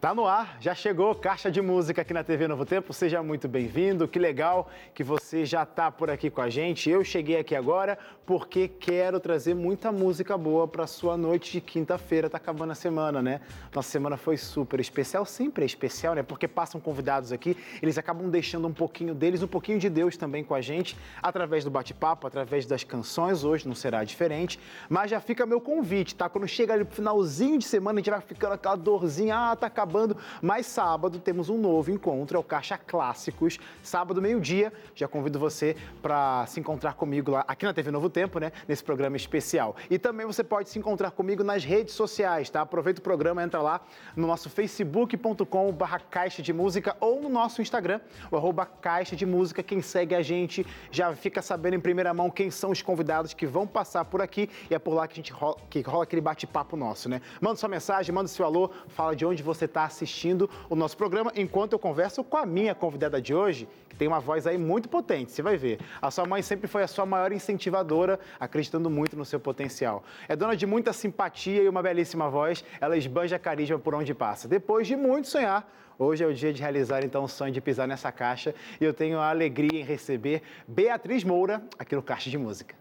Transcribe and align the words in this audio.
Tá 0.00 0.14
no 0.14 0.26
ar, 0.26 0.56
já 0.60 0.74
chegou 0.74 1.14
Caixa 1.14 1.50
de 1.50 1.60
Música 1.60 2.00
aqui 2.00 2.14
na 2.14 2.24
TV 2.24 2.48
Novo 2.48 2.64
Tempo. 2.64 2.90
Seja 2.90 3.22
muito 3.22 3.46
bem-vindo. 3.46 4.08
Que 4.08 4.18
legal 4.18 4.70
que 4.94 5.04
você 5.04 5.44
já 5.44 5.66
tá 5.66 5.90
por 5.90 6.08
aqui 6.08 6.30
com 6.30 6.40
a 6.40 6.48
gente. 6.48 6.88
Eu 6.88 7.04
cheguei 7.04 7.36
aqui 7.36 7.54
agora 7.54 7.98
porque 8.24 8.66
quero 8.66 9.20
trazer 9.20 9.52
muita 9.54 9.92
música 9.92 10.38
boa 10.38 10.66
para 10.66 10.86
sua 10.86 11.18
noite 11.18 11.52
de 11.52 11.60
quinta-feira. 11.60 12.30
Tá 12.30 12.38
acabando 12.38 12.70
a 12.70 12.74
semana, 12.74 13.20
né? 13.20 13.42
Nossa 13.74 13.90
semana 13.90 14.16
foi 14.16 14.38
super 14.38 14.80
especial, 14.80 15.26
sempre 15.26 15.64
é 15.64 15.66
especial, 15.66 16.14
né? 16.14 16.22
Porque 16.22 16.48
passam 16.48 16.80
convidados 16.80 17.30
aqui, 17.30 17.54
eles 17.82 17.98
acabam 17.98 18.30
deixando 18.30 18.66
um 18.66 18.72
pouquinho 18.72 19.14
deles, 19.14 19.42
um 19.42 19.48
pouquinho 19.48 19.78
de 19.78 19.90
Deus 19.90 20.16
também 20.16 20.42
com 20.42 20.54
a 20.54 20.62
gente, 20.62 20.96
através 21.22 21.62
do 21.62 21.70
bate-papo, 21.70 22.26
através 22.26 22.64
das 22.64 22.84
canções. 22.84 23.44
Hoje 23.44 23.68
não 23.68 23.74
será 23.74 24.02
diferente, 24.02 24.58
mas 24.88 25.10
já 25.10 25.20
fica 25.20 25.44
meu 25.44 25.60
convite, 25.60 26.14
tá? 26.14 26.26
Quando 26.26 26.48
chega 26.48 26.72
ali 26.72 26.86
pro 26.86 26.96
finalzinho 26.96 27.58
de 27.58 27.66
semana, 27.66 27.98
a 27.98 28.00
gente 28.00 28.10
vai 28.10 28.20
ficando 28.22 28.54
aquela 28.54 28.76
dorzinha, 28.76 29.36
ah, 29.36 29.56
tá 29.56 29.66
acabando 29.66 29.89
acabando, 29.90 30.16
mas 30.40 30.66
sábado 30.66 31.18
temos 31.18 31.48
um 31.48 31.58
novo 31.58 31.90
encontro, 31.90 32.36
é 32.36 32.40
o 32.40 32.44
Caixa 32.44 32.78
Clássicos, 32.78 33.58
sábado 33.82 34.22
meio-dia. 34.22 34.72
Já 34.94 35.08
convido 35.08 35.38
você 35.38 35.76
para 36.00 36.46
se 36.46 36.60
encontrar 36.60 36.94
comigo 36.94 37.32
lá 37.32 37.44
aqui 37.48 37.64
na 37.64 37.74
TV 37.74 37.90
Novo 37.90 38.08
Tempo, 38.08 38.38
né, 38.38 38.52
nesse 38.68 38.84
programa 38.84 39.16
especial. 39.16 39.74
E 39.90 39.98
também 39.98 40.24
você 40.24 40.44
pode 40.44 40.68
se 40.68 40.78
encontrar 40.78 41.10
comigo 41.10 41.42
nas 41.42 41.64
redes 41.64 41.94
sociais, 41.94 42.48
tá? 42.48 42.60
Aproveita 42.60 43.00
o 43.00 43.02
programa, 43.02 43.42
entra 43.42 43.60
lá 43.60 43.80
no 44.14 44.26
nosso 44.26 44.48
facebook.com/barra 44.48 45.98
Caixa 45.98 46.40
de 46.40 46.52
Música 46.52 46.96
ou 47.00 47.20
no 47.20 47.28
nosso 47.28 47.60
Instagram, 47.60 48.00
o 48.30 48.36
arroba 48.36 48.64
Caixa 48.64 49.16
de 49.16 49.26
Música. 49.26 49.62
Quem 49.62 49.82
segue 49.82 50.14
a 50.14 50.22
gente 50.22 50.64
já 50.90 51.12
fica 51.14 51.42
sabendo 51.42 51.74
em 51.74 51.80
primeira 51.80 52.14
mão 52.14 52.30
quem 52.30 52.50
são 52.50 52.70
os 52.70 52.80
convidados 52.80 53.34
que 53.34 53.46
vão 53.46 53.66
passar 53.66 54.04
por 54.04 54.22
aqui 54.22 54.48
e 54.70 54.74
é 54.74 54.78
por 54.78 54.94
lá 54.94 55.08
que 55.08 55.14
a 55.14 55.16
gente 55.16 55.32
rola, 55.32 55.56
que 55.68 55.80
rola 55.80 56.04
aquele 56.04 56.22
bate-papo 56.22 56.76
nosso, 56.76 57.08
né? 57.08 57.20
Manda 57.40 57.56
sua 57.56 57.68
mensagem, 57.68 58.14
manda 58.14 58.28
seu 58.28 58.46
alô, 58.46 58.70
fala 58.88 59.16
de 59.16 59.26
onde 59.26 59.42
você 59.42 59.64
está 59.64 59.79
está 59.80 59.84
assistindo 59.84 60.50
o 60.68 60.76
nosso 60.76 60.96
programa, 60.96 61.32
enquanto 61.34 61.72
eu 61.72 61.78
converso 61.78 62.22
com 62.22 62.36
a 62.36 62.44
minha 62.44 62.74
convidada 62.74 63.20
de 63.20 63.34
hoje, 63.34 63.68
que 63.88 63.96
tem 63.96 64.06
uma 64.06 64.20
voz 64.20 64.46
aí 64.46 64.58
muito 64.58 64.88
potente, 64.88 65.32
você 65.32 65.42
vai 65.42 65.56
ver. 65.56 65.78
A 66.00 66.10
sua 66.10 66.26
mãe 66.26 66.42
sempre 66.42 66.66
foi 66.66 66.82
a 66.82 66.88
sua 66.88 67.06
maior 67.06 67.32
incentivadora, 67.32 68.18
acreditando 68.38 68.90
muito 68.90 69.16
no 69.16 69.24
seu 69.24 69.40
potencial. 69.40 70.04
É 70.28 70.36
dona 70.36 70.56
de 70.56 70.66
muita 70.66 70.92
simpatia 70.92 71.62
e 71.62 71.68
uma 71.68 71.82
belíssima 71.82 72.28
voz, 72.28 72.64
ela 72.80 72.96
esbanja 72.96 73.38
carisma 73.38 73.78
por 73.78 73.94
onde 73.94 74.14
passa. 74.14 74.46
Depois 74.46 74.86
de 74.86 74.96
muito 74.96 75.28
sonhar, 75.28 75.68
Hoje 76.02 76.24
é 76.24 76.26
o 76.26 76.32
dia 76.32 76.50
de 76.50 76.62
realizar 76.62 77.04
então 77.04 77.24
o 77.24 77.28
sonho 77.28 77.52
de 77.52 77.60
pisar 77.60 77.86
nessa 77.86 78.10
caixa 78.10 78.54
e 78.80 78.84
eu 78.86 78.94
tenho 78.94 79.18
a 79.18 79.28
alegria 79.28 79.82
em 79.82 79.84
receber 79.84 80.42
Beatriz 80.66 81.22
Moura 81.22 81.62
aqui 81.78 81.94
no 81.94 82.02
Caixa 82.02 82.30
de 82.30 82.38
Música. 82.38 82.74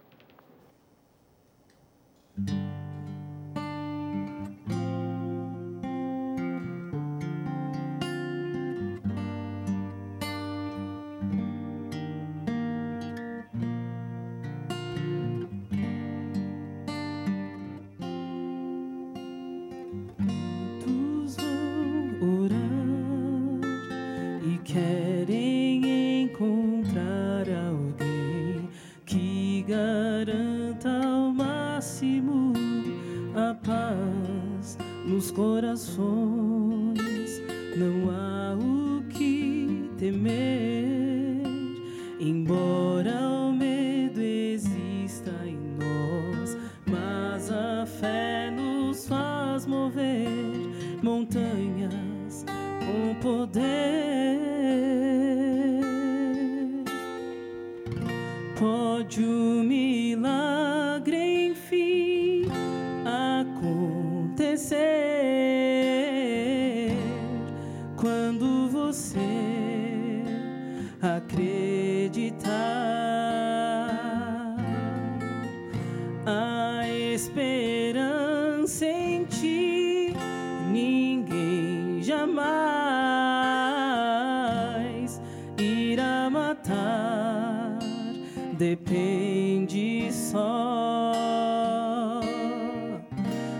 Depende 88.59 90.11
só 90.11 91.13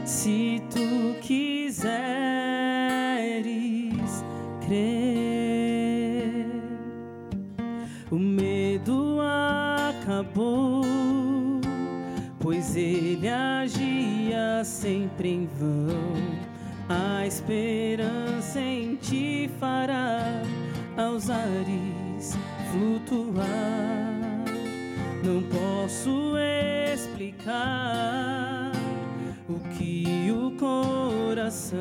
se 0.04 0.62
tu 0.70 1.16
quiseres 1.22 1.90
crer. 4.68 6.46
O 8.12 8.18
medo 8.20 9.20
acabou, 9.22 10.84
pois 12.42 12.76
ele 12.76 13.30
agia 13.30 14.66
sempre 14.66 15.30
em 15.30 15.46
vão. 15.46 16.50
A 16.90 17.26
esperança 17.26 18.60
em 18.60 18.98
ti 18.98 19.50
fará 19.60 20.42
aos 20.98 21.30
ares 21.30 22.38
flutuar 22.72 23.99
posso 25.90 26.36
explicar 26.94 28.72
o 29.50 29.60
que 29.76 30.32
o 30.32 30.52
coração 30.52 31.80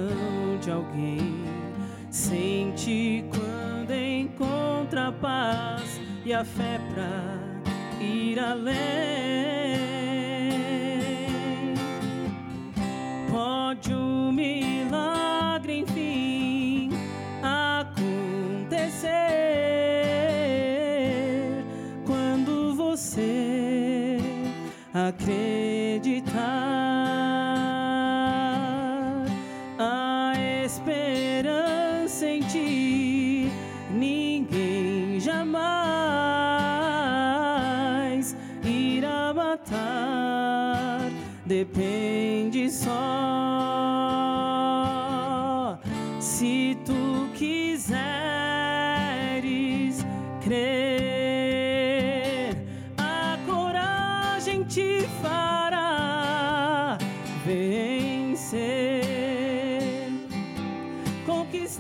de 0.63 0.71
alguém 0.71 1.45
sente 2.11 3.23
quando 3.29 3.93
encontra 3.93 5.09
a 5.09 5.13
paz 5.13 6.01
e 6.25 6.33
a 6.33 6.43
fé 6.43 6.81
pra 6.95 8.03
ir 8.03 8.39
além. 8.41 9.58
Acreditar. 25.19 26.39
A 29.79 30.33
esperança 30.65 32.27
em 32.27 32.41
ti, 32.43 33.51
ninguém 33.91 35.21
jamais 35.21 35.57
irá 38.65 39.35
matar. 39.35 41.11
Depende 41.45 41.88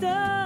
pode 0.00 0.38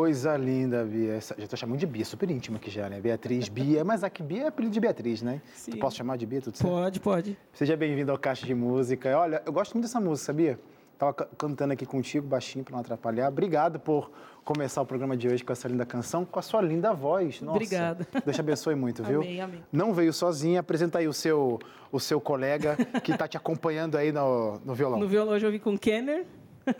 coisa 0.00 0.36
linda, 0.36 0.84
Bia. 0.84 1.14
Essa- 1.14 1.34
já 1.38 1.46
tô 1.46 1.56
chamando 1.56 1.78
de 1.78 1.86
Bia, 1.86 2.04
super 2.04 2.30
íntima 2.30 2.58
aqui 2.58 2.70
já, 2.70 2.86
né? 2.90 3.00
Beatriz, 3.00 3.48
Bia. 3.48 3.82
Mas 3.82 4.04
aqui 4.04 4.22
Bia 4.22 4.42
é 4.42 4.46
apelido 4.48 4.74
de 4.74 4.78
Beatriz, 4.78 5.22
né? 5.22 5.40
Sim. 5.54 5.70
Tu 5.70 5.78
posso 5.78 5.96
chamar 5.96 6.18
de 6.18 6.26
Bia, 6.26 6.42
tudo 6.42 6.54
certo? 6.58 6.70
Pode, 6.70 7.00
pode. 7.00 7.38
Seja 7.54 7.74
bem-vindo 7.78 8.12
ao 8.12 8.18
Caixa 8.18 8.44
de 8.44 8.54
Música. 8.54 9.16
Olha, 9.18 9.42
eu 9.46 9.50
gosto 9.54 9.72
muito 9.72 9.86
dessa 9.86 9.98
música, 9.98 10.26
sabia? 10.26 10.60
Tava 10.98 11.14
ca- 11.14 11.26
cantando 11.38 11.72
aqui 11.72 11.86
contigo, 11.86 12.26
baixinho, 12.26 12.62
para 12.62 12.72
não 12.74 12.80
atrapalhar. 12.80 13.28
Obrigado 13.28 13.80
por 13.80 14.10
começar 14.44 14.82
o 14.82 14.86
programa 14.86 15.16
de 15.16 15.28
hoje 15.28 15.42
com 15.42 15.54
essa 15.54 15.66
linda 15.66 15.86
canção, 15.86 16.26
com 16.26 16.38
a 16.38 16.42
sua 16.42 16.60
linda 16.60 16.92
voz. 16.92 17.40
Nossa, 17.40 17.56
Obrigada. 17.56 18.06
Deus 18.22 18.36
te 18.36 18.40
abençoe 18.40 18.74
muito, 18.74 19.02
viu? 19.02 19.22
Amém, 19.22 19.40
amém. 19.40 19.64
Não 19.72 19.94
veio 19.94 20.12
sozinha. 20.12 20.60
Apresenta 20.60 20.98
aí 20.98 21.08
o 21.08 21.12
seu, 21.14 21.58
o 21.90 21.98
seu 21.98 22.20
colega 22.20 22.76
que 23.02 23.12
está 23.12 23.26
te 23.26 23.38
acompanhando 23.38 23.96
aí 23.96 24.12
no, 24.12 24.60
no 24.62 24.74
violão. 24.74 24.98
No 25.00 25.08
violão 25.08 25.32
hoje 25.32 25.46
eu 25.46 25.50
vim 25.50 25.58
com 25.58 25.72
o 25.72 25.78
Kenner. 25.78 26.26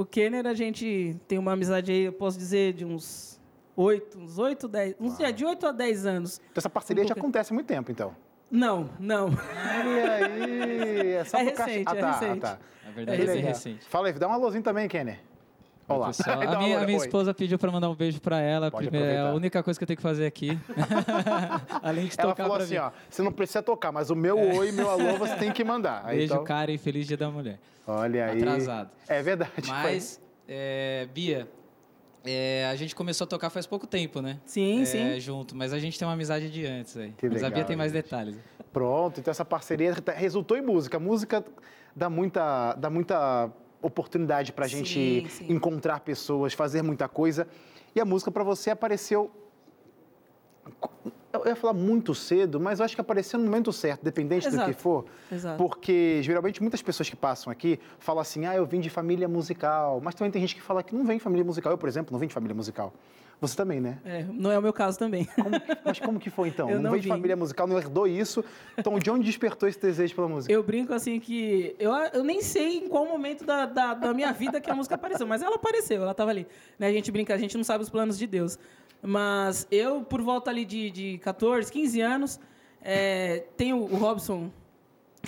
o 0.00 0.04
Kenner, 0.06 0.46
a 0.46 0.54
gente 0.54 1.16
tem 1.26 1.38
uma 1.38 1.52
amizade 1.52 1.90
aí, 1.90 2.02
eu 2.04 2.12
posso 2.12 2.38
dizer, 2.38 2.72
de 2.72 2.84
uns 2.84 3.40
oito, 3.76 4.18
uns 4.18 4.38
oito, 4.38 4.68
dez, 4.68 4.94
uns, 5.00 5.18
é, 5.18 5.32
de 5.32 5.44
oito 5.44 5.66
a 5.66 5.72
dez 5.72 6.06
anos. 6.06 6.38
Então, 6.38 6.52
essa 6.60 6.70
parceria 6.70 7.02
Um 7.04 7.08
já 7.08 7.14
acontece 7.14 7.52
há 7.52 7.54
muito 7.54 7.66
tempo, 7.66 7.90
então. 7.90 8.14
Não, 8.50 8.88
não. 9.00 9.26
Olha 9.26 10.14
aí! 10.26 11.12
É, 11.14 11.24
só 11.24 11.38
É 11.38 11.44
pro 11.46 11.54
caixa- 11.54 11.70
recente, 11.72 11.88
ah, 11.88 11.96
é 11.96 12.00
tá, 12.00 12.10
recente. 12.12 12.38
Ah, 12.46 12.48
tá. 12.56 12.58
Na 12.84 12.90
verdade, 12.92 13.22
É 13.22 13.24
é, 13.24 13.40
recente. 13.40 13.88
Fala 13.88 14.06
aí, 14.06 14.12
dá 14.12 14.28
um 14.28 14.32
alôzinho 14.32 14.62
também, 14.62 14.88
Kenner. 14.88 15.20
Olá. 15.88 16.08
Pessoal, 16.08 16.38
Dá 16.40 16.52
a 16.52 16.58
minha, 16.58 16.78
a 16.80 16.84
minha 16.84 16.98
oi. 16.98 17.04
esposa 17.06 17.32
pediu 17.32 17.58
pra 17.58 17.70
mandar 17.72 17.88
um 17.88 17.94
beijo 17.94 18.20
pra 18.20 18.38
ela. 18.40 18.70
Pode 18.70 18.88
primeiro, 18.88 19.10
é 19.12 19.20
a 19.20 19.32
única 19.32 19.62
coisa 19.62 19.78
que 19.78 19.84
eu 19.84 19.86
tenho 19.86 19.96
que 19.96 20.02
fazer 20.02 20.26
aqui. 20.26 20.58
Além 21.82 22.06
de 22.06 22.14
Ela 22.18 22.28
tocar 22.30 22.42
falou 22.44 22.58
assim, 22.58 22.74
mim. 22.74 22.80
ó, 22.80 22.90
você 23.08 23.22
não 23.22 23.32
precisa 23.32 23.62
tocar, 23.62 23.90
mas 23.90 24.10
o 24.10 24.14
meu 24.14 24.38
oi 24.38 24.68
e 24.68 24.72
meu 24.72 24.90
alô 24.90 25.16
você 25.16 25.34
tem 25.36 25.50
que 25.50 25.64
mandar. 25.64 26.02
Aí, 26.04 26.18
Beijo, 26.18 26.34
então, 26.34 26.44
cara, 26.44 26.70
e 26.70 26.76
feliz 26.78 27.06
dia 27.06 27.16
da 27.16 27.30
mulher. 27.30 27.58
Olha 27.86 28.26
aí. 28.26 28.36
Atrasado. 28.38 28.90
É 29.08 29.22
verdade. 29.22 29.52
Mas, 29.66 30.20
é, 30.46 31.08
Bia, 31.14 31.48
é, 32.24 32.68
a 32.70 32.76
gente 32.76 32.94
começou 32.94 33.24
a 33.24 33.28
tocar 33.28 33.48
faz 33.48 33.66
pouco 33.66 33.86
tempo, 33.86 34.20
né? 34.20 34.38
Sim, 34.44 34.82
É, 34.82 34.84
sim. 34.84 35.20
Junto, 35.20 35.56
mas 35.56 35.72
a 35.72 35.78
gente 35.78 35.98
tem 35.98 36.06
uma 36.06 36.12
amizade 36.14 36.50
de 36.50 36.66
antes 36.66 36.96
aí. 36.98 37.12
Que 37.16 37.26
mas 37.28 37.42
a 37.42 37.46
legal, 37.46 37.52
Bia 37.52 37.64
tem 37.64 37.76
mais 37.76 37.92
gente. 37.92 38.02
detalhes. 38.04 38.36
Pronto, 38.72 39.20
então 39.20 39.30
essa 39.30 39.44
parceria 39.44 39.94
tá- 39.94 40.12
resultou 40.12 40.56
em 40.58 40.60
música. 40.62 40.98
Música 40.98 41.42
dá 41.96 42.10
muita, 42.10 42.74
dá 42.74 42.90
muita 42.90 43.50
oportunidade 43.80 44.52
pra 44.52 44.66
gente 44.66 45.28
Sim, 45.28 45.52
encontrar 45.52 46.00
pessoas, 46.00 46.52
fazer 46.52 46.82
muita 46.82 47.08
coisa. 47.08 47.46
E 47.94 48.00
a 48.00 48.04
música 48.04 48.30
pra 48.30 48.44
você 48.44 48.70
apareceu. 48.70 49.30
Eu 51.32 51.46
ia 51.46 51.56
falar 51.56 51.72
muito 51.72 52.14
cedo, 52.14 52.58
mas 52.58 52.78
eu 52.78 52.84
acho 52.84 52.94
que 52.94 53.00
apareceu 53.00 53.38
no 53.38 53.44
momento 53.44 53.72
certo, 53.72 54.02
dependente 54.02 54.48
do 54.48 54.54
Exato. 54.56 54.72
que 54.72 54.80
for. 54.80 55.04
Exato. 55.30 55.56
Porque 55.56 56.20
geralmente 56.22 56.60
muitas 56.60 56.82
pessoas 56.82 57.08
que 57.08 57.16
passam 57.16 57.50
aqui 57.50 57.78
falam 57.98 58.20
assim: 58.20 58.46
ah, 58.46 58.56
eu 58.56 58.66
vim 58.66 58.80
de 58.80 58.90
família 58.90 59.28
musical. 59.28 60.00
Mas 60.02 60.14
também 60.14 60.30
tem 60.30 60.40
gente 60.40 60.54
que 60.54 60.62
fala 60.62 60.82
que 60.82 60.94
não 60.94 61.04
vem 61.04 61.18
de 61.18 61.22
família 61.22 61.44
musical. 61.44 61.72
Eu, 61.72 61.78
por 61.78 61.88
exemplo, 61.88 62.12
não 62.12 62.18
vim 62.18 62.26
de 62.26 62.34
família 62.34 62.54
musical. 62.54 62.92
Você 63.40 63.54
também, 63.56 63.80
né? 63.80 63.98
É, 64.04 64.24
não 64.32 64.50
é 64.50 64.58
o 64.58 64.62
meu 64.62 64.72
caso 64.72 64.98
também. 64.98 65.24
Como- 65.24 65.50
mas 65.84 66.00
como 66.00 66.18
que 66.18 66.28
foi 66.28 66.48
então? 66.50 66.68
Eu 66.68 66.80
não 66.80 66.90
veio 66.90 67.02
de 67.02 67.08
família 67.08 67.36
musical, 67.36 67.66
não 67.68 67.78
herdou 67.78 68.06
isso. 68.06 68.44
Então, 68.76 68.98
de 68.98 69.10
onde 69.10 69.24
despertou 69.24 69.68
esse 69.68 69.80
desejo 69.80 70.14
pela 70.14 70.28
música? 70.28 70.52
Eu 70.52 70.62
brinco 70.62 70.92
assim 70.92 71.20
que 71.20 71.76
eu, 71.78 71.92
eu 72.12 72.24
nem 72.24 72.42
sei 72.42 72.78
em 72.78 72.88
qual 72.88 73.06
momento 73.06 73.44
da, 73.44 73.64
da, 73.66 73.94
da 73.94 74.12
minha 74.12 74.32
vida 74.32 74.60
que 74.60 74.68
a 74.70 74.74
música 74.74 74.96
apareceu, 74.96 75.26
mas 75.26 75.40
ela 75.42 75.54
apareceu, 75.56 76.02
ela 76.02 76.10
estava 76.10 76.30
ali. 76.30 76.46
Né? 76.78 76.88
A 76.88 76.92
gente 76.92 77.12
brinca, 77.12 77.32
a 77.34 77.38
gente 77.38 77.56
não 77.56 77.64
sabe 77.64 77.84
os 77.84 77.90
planos 77.90 78.18
de 78.18 78.26
Deus. 78.26 78.58
Mas 79.00 79.66
eu, 79.70 80.02
por 80.02 80.20
volta 80.20 80.50
ali 80.50 80.64
de, 80.64 80.90
de 80.90 81.18
14, 81.18 81.70
15 81.70 82.00
anos, 82.00 82.40
é, 82.82 83.44
tenho 83.56 83.76
o 83.78 83.96
Robson, 83.96 84.50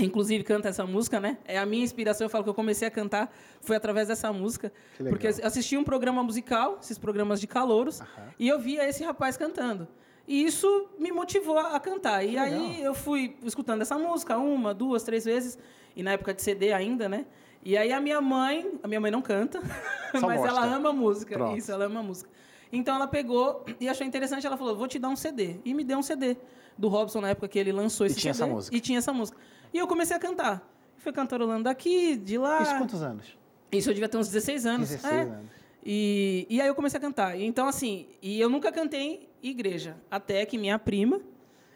inclusive 0.05 0.45
canta 0.45 0.69
essa 0.69 0.85
música, 0.87 1.21
né? 1.21 1.39
É 1.45 1.59
a 1.59 1.67
minha 1.67 1.85
inspiração, 1.85 2.25
eu 2.25 2.31
falo 2.31 2.45
que 2.45 2.51
eu 2.51 2.55
comecei 2.55 2.87
a 2.87 2.91
cantar, 2.91 3.33
foi 3.61 3.77
através 3.77 4.09
dessa 4.09 4.33
música. 4.33 4.73
Que 4.97 5.03
legal. 5.03 5.19
Porque 5.19 5.43
assisti 5.43 5.77
um 5.77 5.85
programa 5.85 6.23
musical, 6.23 6.79
esses 6.83 6.99
programas 6.99 7.41
de 7.41 7.47
calouros, 7.47 8.03
e 8.39 8.49
eu 8.49 8.59
via 8.59 8.89
esse 8.89 9.03
rapaz 9.05 9.37
cantando. 9.37 9.87
E 10.27 10.45
isso 10.45 10.89
me 10.99 11.11
motivou 11.11 11.59
a 11.59 11.79
cantar. 11.81 12.25
E 12.25 12.39
aí 12.39 12.83
eu 12.83 12.95
fui 12.95 13.37
escutando 13.45 13.83
essa 13.83 13.99
música 13.99 14.39
uma, 14.39 14.73
duas, 14.73 15.03
três 15.03 15.25
vezes, 15.25 15.59
e 15.97 16.03
na 16.03 16.13
época 16.13 16.33
de 16.33 16.43
CD 16.43 16.73
ainda, 16.73 17.09
né? 17.09 17.27
E 17.65 17.77
aí 17.77 17.93
a 17.93 18.01
minha 18.01 18.21
mãe, 18.21 18.79
a 18.83 18.89
minha 18.89 19.01
mãe 19.01 19.11
não 19.11 19.21
canta, 19.21 19.61
Só 20.19 20.27
mas 20.27 20.41
ela 20.41 20.61
gosta. 20.63 20.77
ama 20.77 20.93
música. 20.93 21.35
Pronto. 21.37 21.59
Isso, 21.59 21.71
ela 21.71 21.85
ama 21.85 22.03
música. 22.03 22.31
Então 22.73 22.95
ela 22.95 23.09
pegou 23.09 23.65
e 23.81 23.89
achou 23.89 24.07
interessante, 24.07 24.47
ela 24.47 24.57
falou: 24.57 24.77
"Vou 24.77 24.87
te 24.87 24.99
dar 24.99 25.09
um 25.09 25.17
CD". 25.17 25.57
E 25.65 25.75
me 25.75 25.83
deu 25.83 25.99
um 25.99 26.03
CD 26.03 26.37
do 26.79 26.89
Robson 26.89 27.21
na 27.21 27.31
época 27.31 27.49
que 27.49 27.59
ele 27.59 27.73
lançou 27.73 28.07
esse 28.07 28.17
tinha 28.17 28.33
CD. 28.33 28.45
essa 28.45 28.55
música. 28.55 28.77
E 28.77 28.81
tinha 28.81 28.99
essa 28.99 29.13
música. 29.13 29.37
E 29.73 29.79
eu 29.79 29.87
comecei 29.87 30.17
a 30.17 30.21
cantar. 30.21 30.67
Fui 30.99 31.13
cantarolando 31.13 31.65
daqui, 31.65 32.17
de 32.17 32.37
lá. 32.37 32.63
Isso 32.63 32.77
quantos 32.77 33.03
anos? 33.03 33.39
Isso 33.73 33.89
eu 33.89 33.95
devia 33.95 34.09
ter 34.09 34.19
uns 34.19 34.29
16 34.29 34.67
anos. 34.67 34.89
16 34.91 35.13
é. 35.13 35.21
anos. 35.23 35.51
E, 35.85 36.47
e 36.51 36.61
aí 36.61 36.69
eu 36.69 36.75
comecei 36.75 36.99
a 36.99 37.01
cantar. 37.01 37.41
Então, 37.41 37.67
assim, 37.67 38.07
e 38.21 38.41
eu 38.41 38.51
nunca 38.51 38.71
cantei 38.71 39.29
em 39.43 39.49
igreja. 39.49 39.97
Até 40.11 40.45
que 40.45 40.59
minha 40.59 40.79
prima, 40.79 41.21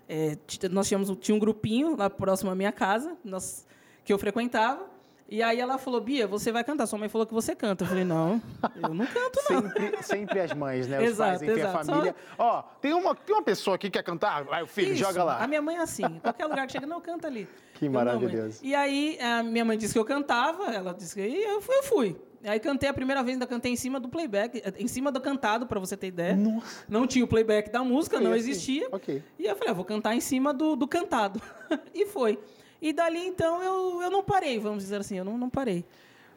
é, 0.09 0.37
nós 0.71 0.89
tínhamos, 0.89 1.17
tinha 1.21 1.35
um 1.35 1.39
grupinho 1.39 1.97
lá 1.97 2.11
próximo 2.11 2.51
à 2.51 2.55
minha 2.55 2.73
casa, 2.73 3.17
nós, 3.25 3.67
que 4.05 4.13
eu 4.13 4.19
frequentava. 4.19 4.93
E 5.27 5.43
aí 5.43 5.59
ela 5.59 5.79
falou, 5.79 6.03
Bia, 6.03 6.27
você 6.27 6.53
vai 6.53 6.63
cantar. 6.63 6.87
Sua 6.87 6.99
mãe 6.99 7.09
falou 7.09 7.27
que 7.27 7.33
você 7.33 7.55
canta. 7.55 7.85
Eu 7.85 7.89
falei, 7.89 8.05
não, 8.05 8.43
eu 8.77 8.95
não 8.95 9.07
canto, 9.07 9.41
não. 9.49 9.63
Sempre, 9.63 10.03
sempre 10.03 10.41
as 10.41 10.53
mães, 10.53 10.87
né? 10.87 10.99
Os 10.99 11.05
Exato, 11.05 11.31
pais, 11.31 11.43
enfim, 11.43 11.53
a 11.53 11.65
exato. 11.71 11.87
família. 11.87 12.17
Ó, 12.37 12.63
tem 12.81 12.93
uma, 12.93 13.15
tem 13.15 13.35
uma 13.35 13.43
pessoa 13.43 13.77
aqui 13.77 13.87
que 13.87 13.99
quer 13.99 14.03
cantar? 14.03 14.45
Vai, 14.45 14.63
o 14.63 14.67
filho, 14.67 14.93
Isso, 14.93 15.03
joga 15.03 15.25
lá. 15.25 15.43
A 15.43 15.47
minha 15.47 15.63
mãe 15.63 15.77
é 15.77 15.81
assim. 15.81 16.21
Qualquer 16.21 16.45
lugar 16.45 16.67
que 16.67 16.73
chega, 16.73 16.87
não, 16.87 17.01
canta 17.01 17.27
ali. 17.27 17.49
Que 17.75 17.87
não, 17.87 17.93
maravilhoso. 17.93 18.61
E 18.63 18.75
aí, 18.75 19.19
a 19.21 19.43
minha 19.43 19.65
mãe 19.65 19.77
disse 19.77 19.93
que 19.93 19.99
eu 19.99 20.05
cantava, 20.05 20.73
ela 20.73 20.93
disse 20.95 21.15
que 21.15 21.21
e 21.21 21.43
eu 21.45 21.61
fui. 21.61 21.77
Eu 21.77 21.83
fui. 21.83 22.17
Aí 22.45 22.61
cantei 22.61 22.89
a 22.89 22.93
primeira 22.95 23.23
vez, 23.23 23.37
ainda 23.37 23.47
cantei 23.47 23.73
em 23.73 23.77
cima 23.77 23.99
do 23.99 24.09
playback, 24.09 24.63
em 24.79 24.87
cima 24.87 25.11
do 25.11 25.19
cantado, 25.21 25.67
pra 25.67 25.81
você 25.81 25.97
ter 25.97 26.09
ideia. 26.09 26.37
Nossa. 26.37 26.85
Não 26.87 27.07
tinha 27.07 27.25
o 27.25 27.29
playback 27.29 27.71
da 27.71 27.83
música, 27.83 28.17
Foi 28.17 28.25
não 28.25 28.33
assim. 28.33 28.51
existia. 28.51 28.87
Ok. 28.93 29.23
E 29.39 29.47
eu 29.47 29.57
falei, 29.57 29.71
ah, 29.71 29.75
vou 29.75 29.85
cantar 29.85 30.15
em 30.15 30.21
cima 30.21 30.53
do, 30.53 30.77
do 30.77 30.87
cantado. 30.87 31.41
e 31.95 32.05
foi. 32.07 32.39
E 32.83 32.93
dali, 32.93 33.27
então, 33.27 33.63
eu, 33.63 34.03
eu 34.03 34.11
não 34.11 34.23
parei, 34.23 34.59
vamos 34.59 34.83
dizer 34.83 35.01
assim, 35.01 35.17
eu 35.17 35.25
não, 35.25 35.39
não 35.39 35.49
parei. 35.49 35.87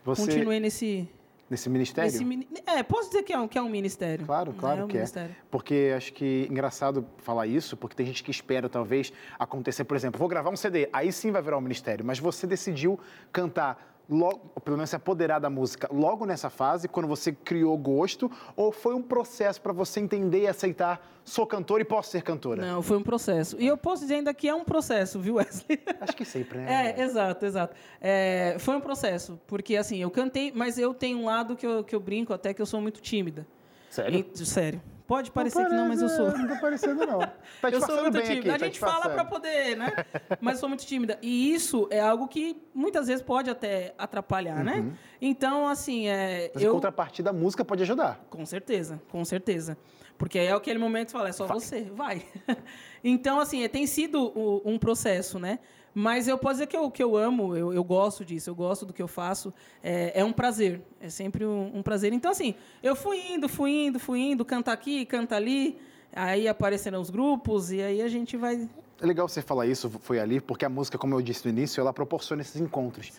Você, 0.05 0.21
Continuei 0.21 0.61
nesse... 0.61 1.09
nesse 1.49 1.69
ministério? 1.69 2.09
mini- 2.25 2.47
é, 2.65 2.83
posso 2.83 3.09
dizer 3.09 3.23
que 3.23 3.33
é 3.33 3.39
um, 3.39 3.47
que 3.47 3.57
é 3.57 3.61
um 3.61 3.69
ministério. 3.69 4.25
Claro, 4.25 4.51
né? 4.51 4.57
claro 4.59 4.83
um 4.85 4.87
que 4.87 4.97
é. 4.97 4.99
ministério. 4.99 5.35
Porque 5.49 5.93
acho 5.95 6.13
que 6.13 6.47
engraçado 6.49 7.05
falar 7.17 7.47
isso, 7.47 7.75
porque 7.77 7.95
tem 7.95 8.05
gente 8.05 8.23
que 8.23 8.31
espera 8.31 8.67
talvez 8.69 9.11
acontecer, 9.39 9.83
por 9.83 9.95
exemplo, 9.95 10.19
vou 10.19 10.27
gravar 10.27 10.49
um 10.49 10.55
CD, 10.55 10.89
aí 10.91 11.11
sim 11.11 11.31
vai 11.31 11.41
virar 11.41 11.57
um 11.57 11.61
ministério, 11.61 12.05
mas 12.05 12.19
você 12.19 12.45
decidiu 12.45 12.99
cantar 13.31 13.96
logo, 14.09 14.39
pelo 14.61 14.77
menos 14.77 14.89
se 14.89 14.95
apoderar 14.95 15.39
da 15.39 15.49
música 15.49 15.87
logo 15.91 16.25
nessa 16.25 16.49
fase, 16.49 16.87
quando 16.87 17.07
você 17.07 17.31
criou 17.31 17.77
gosto, 17.77 18.31
ou 18.55 18.71
foi 18.71 18.95
um 18.95 19.01
processo 19.01 19.61
para 19.61 19.73
você 19.73 19.99
entender 19.99 20.41
e 20.43 20.47
aceitar, 20.47 21.05
sou 21.23 21.45
cantora 21.45 21.81
e 21.81 21.85
posso 21.85 22.11
ser 22.11 22.21
cantora? 22.21 22.61
Não, 22.61 22.81
foi 22.81 22.97
um 22.97 23.03
processo. 23.03 23.55
E 23.59 23.67
eu 23.67 23.77
posso 23.77 24.03
dizer 24.03 24.15
ainda 24.15 24.33
que 24.33 24.47
é 24.47 24.55
um 24.55 24.63
processo, 24.63 25.19
viu, 25.19 25.35
Wesley? 25.41 25.79
Acho 25.99 26.15
que 26.15 26.25
sempre, 26.25 26.59
né? 26.59 26.93
É, 26.97 27.01
exato, 27.03 27.45
exato. 27.45 27.75
É, 28.01 28.55
foi 28.59 28.75
um 28.75 28.81
processo, 28.81 29.39
porque 29.47 29.75
assim, 29.75 29.97
eu 29.97 30.09
cantei, 30.09 30.51
mas 30.55 30.77
eu 30.77 30.93
tenho 30.93 31.19
um 31.19 31.25
lado 31.25 31.55
que 31.55 31.65
eu, 31.67 31.83
que 31.83 31.95
eu 31.95 31.99
brinco 31.99 32.33
até 32.33 32.53
que 32.53 32.61
eu 32.61 32.65
sou 32.65 32.81
muito 32.81 33.01
tímida. 33.01 33.45
Sério? 33.89 34.25
E- 34.33 34.45
sério. 34.45 34.81
Pode 35.07 35.31
parecer 35.31 35.65
que 35.65 35.73
não, 35.73 35.87
mas 35.87 36.01
eu 36.01 36.09
sou. 36.09 36.37
Não 36.37 36.47
tá 36.47 36.55
parecendo, 36.57 37.05
não. 37.05 37.19
Tá 37.61 37.69
eu 37.69 37.81
sou 37.81 38.01
muito 38.01 38.21
tímida. 38.21 38.39
aqui, 38.39 38.49
a 38.49 38.59
tá 38.59 38.65
gente 38.65 38.79
fala 38.79 39.09
pra 39.09 39.23
poder, 39.25 39.75
né? 39.77 39.91
Mas 40.39 40.55
eu 40.55 40.59
sou 40.59 40.69
muito 40.69 40.85
tímida. 40.85 41.17
E 41.21 41.53
isso 41.53 41.87
é 41.89 41.99
algo 41.99 42.27
que 42.27 42.61
muitas 42.73 43.07
vezes 43.07 43.23
pode 43.23 43.49
até 43.49 43.95
atrapalhar, 43.97 44.63
né? 44.63 44.85
Então, 45.19 45.67
assim, 45.67 46.07
é, 46.07 46.45
Uhum. 46.47 46.51
Mas 46.53 46.63
eu 46.63 46.73
contrapartida, 46.73 47.29
a 47.29 47.33
música 47.33 47.63
pode 47.65 47.81
ajudar. 47.83 48.23
com 48.29 48.45
certeza, 48.45 49.01
com 49.09 49.23
certeza. 49.25 49.77
Porque 50.17 50.37
é 50.39 50.51
aquele 50.51 50.79
momento 50.79 51.07
que 51.07 51.13
fala, 51.13 51.29
é 51.29 51.31
só 51.31 51.47
você, 51.47 51.83
vai. 51.83 52.25
então, 53.03 53.39
assim, 53.39 53.63
é, 53.63 53.67
tem 53.67 53.87
sido 53.87 54.31
um 54.65 54.77
processo, 54.77 55.39
né? 55.39 55.59
Mas 55.99 56.27
eu 56.27 56.37
posso 56.37 56.53
dizer 56.53 56.67
que 56.67 56.77
eu, 56.77 56.91
que 56.91 57.01
eu 57.01 57.17
amo, 57.17 57.57
eu, 57.57 57.73
eu 57.73 57.83
gosto 57.83 58.23
disso, 58.23 58.51
eu 58.51 58.53
gosto 58.53 58.85
do 58.85 58.93
que 58.93 59.01
eu 59.01 59.07
faço. 59.07 59.51
É, 59.81 60.19
é 60.19 60.23
um 60.23 60.31
prazer, 60.31 60.79
é 61.01 61.09
sempre 61.09 61.43
um, 61.43 61.71
um 61.73 61.81
prazer. 61.81 62.13
Então, 62.13 62.29
assim, 62.29 62.53
eu 62.83 62.95
fui 62.95 63.17
indo, 63.31 63.49
fui 63.49 63.71
indo, 63.71 63.99
fui 63.99 64.19
indo, 64.19 64.45
canta 64.45 64.71
aqui, 64.71 65.07
canta 65.07 65.35
ali. 65.35 65.75
Aí 66.13 66.47
apareceram 66.47 67.01
os 67.01 67.09
grupos 67.09 67.71
e 67.71 67.81
aí 67.81 68.03
a 68.03 68.07
gente 68.07 68.37
vai... 68.37 68.69
É 69.01 69.05
legal 69.07 69.27
você 69.27 69.41
falar 69.41 69.65
isso, 69.65 69.89
foi 69.89 70.19
ali, 70.19 70.39
porque 70.39 70.65
a 70.65 70.69
música, 70.69 70.99
como 70.99 71.15
eu 71.15 71.21
disse 71.21 71.43
no 71.45 71.49
início, 71.49 71.81
ela 71.81 71.91
proporciona 71.91 72.43
esses 72.43 72.61
encontros. 72.61 73.13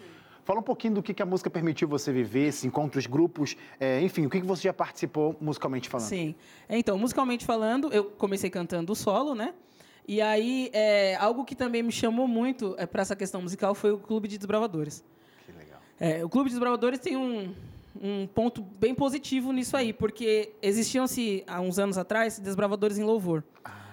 Fala 0.44 0.61
um 0.61 0.62
pouquinho 0.62 0.94
do 0.94 1.02
que, 1.02 1.12
que 1.12 1.23
a 1.23 1.26
música 1.26 1.50
permitiu 1.50 1.88
você 1.88 2.12
viver, 2.12 2.47
esses 2.47 2.64
encontros, 2.64 3.08
grupos, 3.08 3.56
é, 3.80 4.00
enfim, 4.02 4.25
o 4.25 4.30
que, 4.30 4.40
que 4.40 4.47
você 4.47 4.62
já 4.62 4.73
participou 4.73 5.37
musicalmente 5.40 5.88
falando? 5.88 6.06
Sim. 6.06 6.32
Então, 6.70 6.97
musicalmente 6.97 7.44
falando, 7.44 7.92
eu 7.92 8.04
comecei 8.04 8.49
cantando 8.49 8.94
solo, 8.94 9.35
né? 9.35 9.52
E 10.09 10.23
aí, 10.23 10.71
é, 10.73 11.17
algo 11.17 11.45
que 11.45 11.55
também 11.55 11.83
me 11.83 11.93
chamou 11.93 12.27
muito 12.27 12.75
é, 12.79 12.87
para 12.87 13.03
essa 13.03 13.15
questão 13.15 13.43
musical 13.43 13.75
foi 13.75 13.93
o 13.93 13.99
Clube 13.99 14.27
de 14.27 14.38
Desbravadores. 14.38 15.05
Que 15.45 15.53
legal. 15.53 15.79
É, 16.00 16.25
o 16.25 16.31
Clube 16.31 16.49
de 16.49 16.55
Desbravadores 16.55 16.99
tem 16.99 17.15
um, 17.15 17.55
um 18.00 18.27
ponto 18.27 18.62
bem 18.62 18.95
positivo 18.95 19.53
nisso 19.53 19.77
aí, 19.77 19.93
porque 19.93 20.55
existiam-se, 20.62 21.45
há 21.47 21.61
uns 21.61 21.79
anos 21.79 21.99
atrás, 21.99 22.38
desbravadores 22.38 22.97
em 22.97 23.05
louvor. 23.05 23.45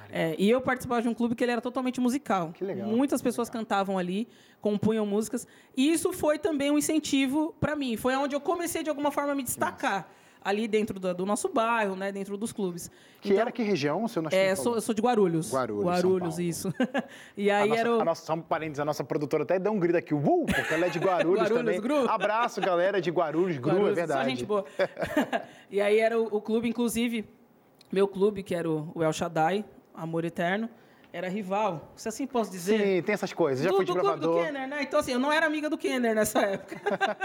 É, 0.09 0.33
e 0.39 0.49
eu 0.49 0.61
participava 0.61 1.01
de 1.01 1.09
um 1.09 1.13
clube 1.13 1.35
que 1.35 1.43
ele 1.43 1.51
era 1.51 1.59
totalmente 1.59 1.99
musical. 1.99 2.53
Que 2.53 2.63
legal. 2.63 2.87
Muitas 2.87 3.21
pessoas 3.21 3.49
cantavam 3.49 3.97
ali, 3.97 4.25
compunham 4.61 5.05
músicas. 5.05 5.45
E 5.75 5.91
isso 5.91 6.13
foi 6.13 6.39
também 6.39 6.71
um 6.71 6.77
incentivo 6.77 7.53
para 7.59 7.75
mim. 7.75 7.97
Foi 7.97 8.15
onde 8.15 8.33
eu 8.33 8.39
comecei, 8.39 8.81
de 8.83 8.89
alguma 8.89 9.11
forma, 9.11 9.33
a 9.33 9.35
me 9.35 9.43
destacar. 9.43 10.09
Ali 10.45 10.67
dentro 10.67 10.99
do, 10.99 11.11
do 11.11 11.25
nosso 11.25 11.49
bairro, 11.49 11.95
né, 11.95 12.11
dentro 12.11 12.37
dos 12.37 12.53
clubes. 12.53 12.91
Que 13.19 13.35
era 13.35 13.51
que 13.51 13.63
região? 13.63 14.07
Se 14.07 14.19
eu 14.19 14.23
não 14.23 14.29
É, 14.31 14.51
eu 14.51 14.55
sou, 14.55 14.75
eu 14.75 14.81
sou 14.81 14.93
de 14.93 15.01
Guarulhos. 15.01 15.51
Guarulhos, 15.51 15.83
Guarulhos, 15.83 16.37
isso. 16.37 16.71
e 17.35 17.49
aí 17.49 17.63
a 17.63 17.67
nossa, 17.67 17.79
era 17.79 17.95
o... 17.95 18.05
nossa, 18.05 18.25
só 18.25 18.33
um 18.35 18.41
parênteses, 18.41 18.79
a 18.79 18.85
nossa 18.85 19.03
produtora 19.03 19.41
até 19.41 19.57
deu 19.57 19.71
um 19.71 19.79
grito 19.79 19.97
aqui, 19.97 20.13
uh, 20.13 20.45
porque 20.45 20.71
ela 20.71 20.85
é 20.85 20.89
de 20.89 20.99
Guarulhos, 20.99 21.41
Guarulhos, 21.49 21.57
também. 21.57 21.81
Gru. 21.81 22.07
Abraço, 22.07 22.61
galera 22.61 23.01
de 23.01 23.09
Guarulhos, 23.09 23.57
Gru, 23.57 23.71
é 23.71 23.73
Guarulhos, 23.73 23.95
verdade. 23.95 24.21
Só 24.21 24.29
gente 24.29 24.45
boa. 24.45 24.63
e 25.71 25.81
aí 25.81 25.97
era 25.97 26.19
o, 26.19 26.25
o 26.25 26.39
clube, 26.39 26.69
inclusive, 26.69 27.27
meu 27.91 28.07
clube, 28.07 28.43
que 28.43 28.53
era 28.53 28.69
o, 28.69 28.91
o 28.93 29.03
El 29.03 29.11
Shaddai, 29.11 29.65
Amor 29.95 30.25
Eterno, 30.25 30.69
era 31.15 31.29
rival, 31.29 31.93
se 31.95 32.09
assim 32.09 32.27
posso 32.27 32.51
dizer. 32.51 32.77
Sim, 32.77 33.01
tem 33.01 33.13
essas 33.13 33.31
coisas. 33.31 33.63
Já 33.63 33.69
do, 33.69 33.77
fui 33.77 33.85
de 33.85 33.93
do 33.93 33.99
clube 34.01 34.19
do. 34.19 34.35
Kenner, 34.35 34.67
né? 34.67 34.83
Então, 34.83 34.99
assim, 34.99 35.13
eu 35.13 35.19
não 35.19 35.31
era 35.31 35.45
amiga 35.45 35.69
do 35.69 35.77
Kenner 35.77 36.13
nessa 36.13 36.41
época. 36.41 36.75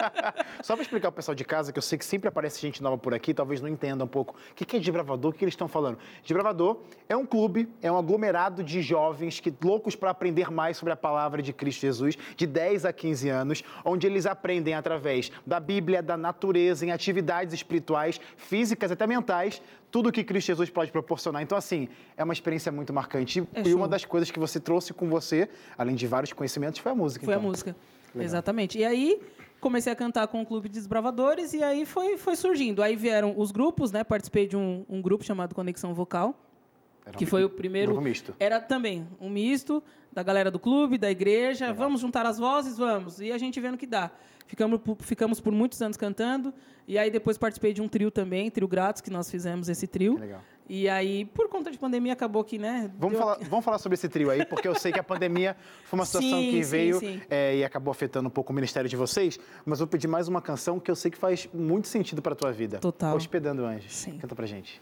Só 0.63 0.75
para 0.77 0.83
explicar 0.83 1.11
pro 1.11 1.17
pessoal 1.17 1.35
de 1.35 1.45
casa, 1.45 1.73
que 1.73 1.79
eu 1.79 1.83
sei 1.83 1.99
que 1.99 2.05
sempre 2.05 2.29
aparece 2.29 2.61
gente 2.61 2.81
nova 2.81 2.97
por 2.97 3.13
aqui, 3.13 3.35
talvez 3.35 3.61
não 3.61 3.69
entenda 3.69 4.05
um 4.05 4.07
pouco 4.07 4.37
o 4.53 4.55
que 4.55 4.65
que 4.65 4.77
é 4.77 4.79
Desbravador, 4.79 5.33
o 5.33 5.35
que 5.35 5.43
eles 5.45 5.55
estão 5.55 5.67
falando. 5.67 5.99
Desbravador 6.23 6.83
é 7.09 7.17
um 7.17 7.27
clube, 7.27 7.69
é 7.83 7.91
um 7.91 7.99
aglomerado 7.99 8.63
de 8.63 8.81
jovens 8.81 9.41
que 9.41 9.53
loucos 9.61 9.97
para 9.97 10.11
aprender 10.11 10.53
mais 10.53 10.77
sobre 10.77 10.93
a 10.93 10.97
palavra 10.97 11.43
de 11.43 11.53
Cristo 11.53 11.81
Jesus, 11.81 12.17
de 12.37 12.47
10 12.47 12.85
a 12.85 12.93
15 12.93 13.29
anos, 13.29 13.65
onde 13.85 14.07
eles 14.07 14.25
aprendem 14.25 14.73
através 14.73 15.33
da 15.45 15.59
Bíblia, 15.59 16.01
da 16.01 16.17
natureza, 16.17 16.87
em 16.87 16.93
atividades 16.93 17.53
espirituais, 17.53 18.21
físicas, 18.37 18.93
até 18.93 19.05
mentais, 19.05 19.61
tudo 19.91 20.13
que 20.13 20.23
Cristo 20.23 20.49
Jesus 20.49 20.71
pode 20.71 20.93
proporcionar. 20.93 21.43
Então, 21.43 21.59
assim, 21.59 21.89
é 22.17 22.25
uma 22.25 22.33
experiência 22.33 22.71
muito 22.71 22.93
marcante. 22.93 23.47
É 23.53 23.63
e 23.69 23.75
uma 23.75 23.89
das 23.89 24.05
coisas 24.05 24.31
que 24.31 24.39
você 24.39 24.61
trouxe 24.61 24.93
com 24.93 25.09
você, 25.09 25.49
além 25.77 25.95
de 25.95 26.07
vários 26.07 26.33
conhecimentos, 26.33 26.79
foi 26.79 26.93
a 26.93 26.95
música. 26.95 27.25
Foi 27.25 27.35
a 27.35 27.37
então. 27.37 27.49
música. 27.49 27.77
Legal. 28.15 28.25
Exatamente. 28.25 28.79
E 28.79 28.85
aí 28.85 29.21
comecei 29.61 29.93
a 29.93 29.97
cantar 29.97 30.27
com 30.29 30.41
o 30.41 30.47
Clube 30.47 30.69
de 30.69 30.75
Desbravadores 30.75 31.53
e 31.53 31.63
aí 31.63 31.85
foi, 31.85 32.17
foi 32.17 32.35
surgindo. 32.35 32.83
Aí 32.83 32.97
vieram 32.97 33.35
os 33.37 33.51
grupos, 33.51 33.93
né? 33.93 34.03
Participei 34.03 34.47
de 34.47 34.57
um, 34.57 34.85
um 34.89 35.03
grupo 35.03 35.25
chamado 35.25 35.55
Conexão 35.55 35.93
Vocal, 35.93 36.35
Era 37.11 37.19
que 37.19 37.25
um 37.25 37.29
foi 37.29 37.45
o 37.45 37.51
primeiro. 37.51 37.93
Grupo 37.93 38.03
misto. 38.03 38.35
Era 38.41 38.61
também 38.61 39.07
um 39.21 39.29
misto 39.29 39.83
da 40.13 40.23
galera 40.23 40.51
do 40.51 40.59
clube, 40.59 40.97
da 40.99 41.11
igreja. 41.11 41.73
Vamos 41.73 42.01
juntar 42.01 42.25
as 42.27 42.39
vozes? 42.39 42.79
Vamos. 42.79 43.21
E 43.21 43.31
a 43.31 43.39
gente 43.39 43.61
vendo 43.61 43.77
que 43.77 43.87
dá. 43.87 44.11
Ficamos, 44.47 44.81
por- 44.81 44.97
ficamos 45.01 45.41
por 45.41 45.53
muitos 45.53 45.81
anos 45.81 45.97
cantando. 45.97 46.53
E 46.89 46.99
aí 46.99 47.09
depois 47.11 47.39
participei 47.39 47.73
de 47.73 47.81
um 47.81 47.87
trio 47.87 48.11
também, 48.11 48.51
Trio 48.51 48.67
Grátis, 48.67 49.01
que 49.01 49.11
nós 49.11 49.31
fizemos 49.31 49.69
esse 49.69 49.87
trio. 49.87 50.15
Que 50.17 50.21
legal. 50.23 50.41
E 50.73 50.89
aí, 50.89 51.25
por 51.25 51.49
conta 51.49 51.69
de 51.71 51.77
pandemia, 51.79 52.13
acabou 52.13 52.45
que, 52.45 52.57
né? 52.57 52.91
Vamos 52.97 53.17
deu- 53.19 53.27
falar, 53.27 53.39
vamos 53.49 53.65
falar 53.65 53.79
sobre 53.79 53.95
esse 53.95 54.09
trio 54.09 54.31
aí, 54.31 54.45
porque 54.45 54.69
eu 54.69 54.75
sei 54.77 54.93
que 54.93 55.01
a 55.01 55.03
pandemia 55.03 55.57
foi 55.85 55.99
uma 55.99 56.05
situação 56.07 56.31
Sim, 56.39 56.51
que 56.51 56.63
veio 56.63 56.99
sim. 57.01 57.21
é, 57.29 57.57
e 57.57 57.65
acabou 57.65 57.91
afetando 57.91 58.29
um 58.29 58.31
pouco 58.31 58.53
o 58.53 58.55
ministério 58.55 58.89
de 58.89 58.95
vocês, 58.97 59.39
mas 59.67 59.81
vou 59.81 59.89
pedir 59.89 60.07
mais 60.07 60.29
uma 60.29 60.41
canção 60.41 60.79
que 60.79 60.89
eu 60.89 60.95
sei 60.95 61.11
que 61.11 61.19
faz 61.19 61.49
muito 61.53 61.89
sentido 61.89 62.23
para 62.23 62.35
a 62.35 62.37
tua 62.37 62.53
vida. 62.53 62.79
Total. 62.79 63.17
Hospedando 63.17 63.65
Anjos. 63.65 63.93
Sim. 63.97 64.17
Canta 64.19 64.35
pra 64.37 64.47
gente. 64.47 64.81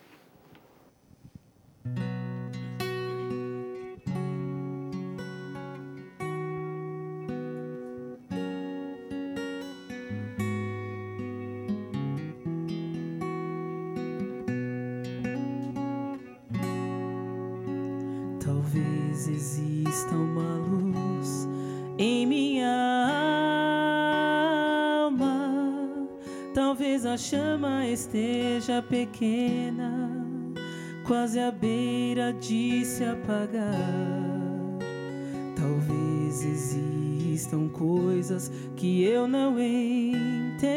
Talvez 19.19 19.29
exista 19.29 20.15
uma 20.15 20.59
luz 20.59 21.49
em 21.99 22.25
minha 22.25 22.71
alma. 25.07 26.09
Talvez 26.55 27.05
a 27.05 27.17
chama 27.17 27.85
esteja 27.89 28.81
pequena, 28.81 30.09
quase 31.05 31.41
à 31.41 31.51
beira 31.51 32.33
de 32.33 32.85
se 32.85 33.03
apagar. 33.03 33.75
Talvez 35.57 36.45
existam 36.45 37.69
coisas 37.71 38.53
que 38.77 39.03
eu 39.03 39.27
não 39.27 39.59
entenda, 39.59 40.69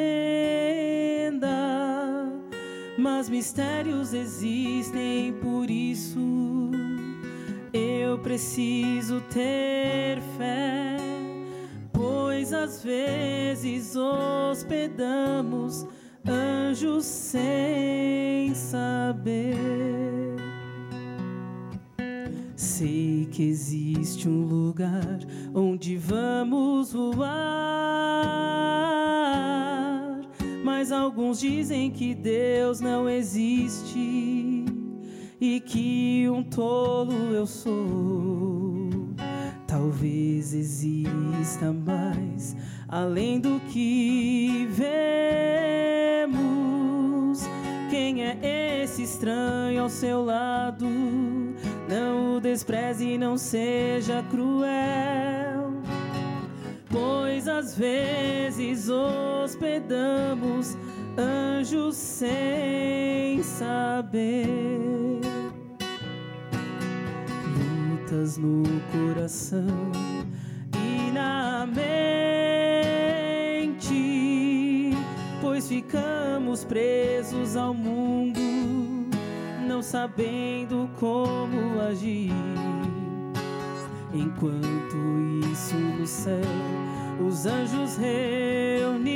mas 2.98 3.30
mistérios 3.30 4.16
existem, 4.16 5.32
por 5.34 5.70
isso 5.70 6.31
preciso 8.32 9.20
ter 9.30 10.22
fé, 10.38 10.96
pois 11.92 12.54
às 12.54 12.82
vezes 12.82 13.94
hospedamos 13.98 15.86
anjos 16.26 17.04
sem 17.04 18.56
saber. 18.56 19.58
Sei 22.56 23.28
que 23.30 23.44
existe 23.44 24.30
um 24.30 24.46
lugar 24.46 25.20
onde 25.54 25.98
vamos 25.98 26.94
voar, 26.94 27.28
mas 30.64 30.90
alguns 30.94 31.42
dizem 31.42 31.92
que 31.92 32.16
Deus 32.16 32.80
não 32.80 33.10
existe 33.10 34.31
e 35.42 35.60
que 35.60 36.30
um 36.30 36.44
tolo 36.44 37.34
eu 37.34 37.48
sou. 37.48 38.92
Talvez 39.66 40.54
exista 40.54 41.74
mais 41.74 42.56
além 42.88 43.40
do 43.40 43.60
que 43.62 44.68
vemos. 46.30 46.30
Quem 47.90 48.24
é 48.24 48.84
esse 48.84 49.02
estranho 49.02 49.82
ao 49.82 49.90
seu 49.90 50.24
lado? 50.24 50.86
Não 51.90 52.36
o 52.36 52.40
despreze 52.40 53.18
não 53.18 53.36
seja 53.36 54.24
cruel. 54.30 55.82
Pois 56.88 57.48
às 57.48 57.76
vezes 57.76 58.90
hospedamos 58.90 60.78
anjos 61.18 61.96
sem 61.96 63.42
saber. 63.42 64.71
No 68.12 68.64
coração 68.92 69.66
e 70.78 71.12
na 71.14 71.66
mente, 71.66 71.88
pois 75.40 75.70
ficamos 75.70 76.66
presos 76.66 77.56
ao 77.56 77.74
mundo, 77.74 78.38
não 79.66 79.82
sabendo 79.82 80.90
como 81.00 81.80
agir. 81.80 82.34
Enquanto 84.14 84.98
isso 85.50 85.78
no 85.78 86.06
céu, 86.06 86.42
os 87.26 87.46
anjos 87.46 87.96
reunidos 87.96 89.08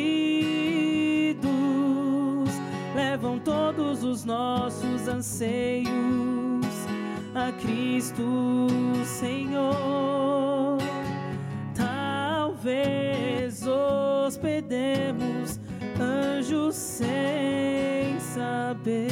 levam 2.96 3.40
todos 3.40 4.06
os 4.06 4.24
nossos 4.24 5.06
anseios 5.10 6.35
a 7.36 7.52
Cristo 7.52 8.68
Senhor. 9.04 10.78
Talvez 11.76 13.62
hospedemos 13.68 15.60
anjos 16.00 16.76
sem 16.76 18.18
saber. 18.22 19.12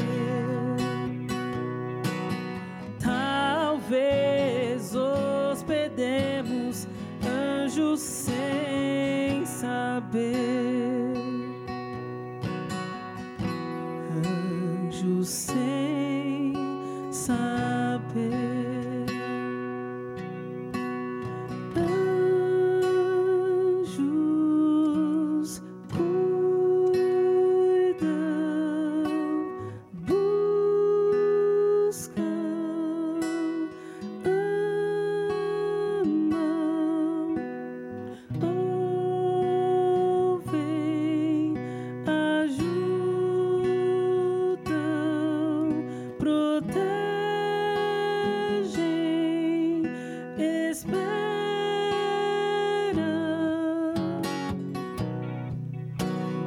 Talvez 2.97 4.95
hospedemos 4.95 6.87
anjos 7.21 7.99
sem 7.99 9.45
saber. 9.45 10.52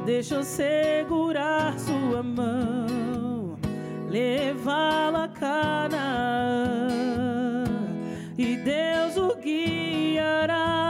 Deixa 0.07 0.35
eu 0.35 0.43
segurar 0.43 1.77
sua 1.77 2.23
mão, 2.23 3.57
levá-la 4.09 5.25
a 5.25 5.27
Canaã, 5.27 6.87
e 8.37 8.55
Deus 8.55 9.17
o 9.17 9.35
guiará 9.35 10.87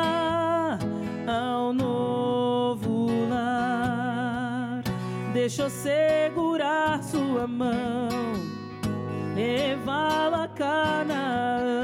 ao 1.26 1.74
novo 1.74 3.08
lar. 3.28 4.84
Deixa 5.34 5.64
eu 5.64 5.70
segurar 5.72 7.02
sua 7.02 7.48
mão, 7.48 8.10
levá-la 9.36 10.44
a 10.44 10.48
Canaã, 10.48 11.77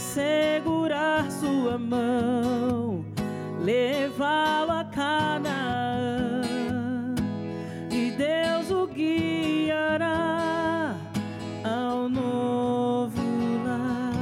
segurar 0.00 1.30
sua 1.30 1.78
mão, 1.78 3.04
levá-lo 3.62 4.72
a 4.72 4.84
Canaã, 4.84 6.40
e 7.90 8.10
Deus 8.12 8.70
o 8.70 8.86
guiará 8.86 10.96
ao 11.62 12.08
novo 12.08 13.20
lar. 13.64 14.14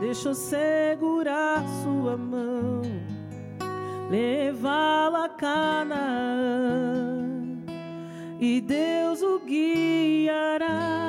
Deixa 0.00 0.28
eu 0.28 0.34
segurar 0.34 1.64
sua 1.82 2.16
mão, 2.16 2.82
levá-lo 4.08 5.16
a 5.16 5.28
Canaã 5.28 6.70
e 8.40 8.62
Deus 8.62 9.20
o 9.20 9.38
guiará 9.40 10.99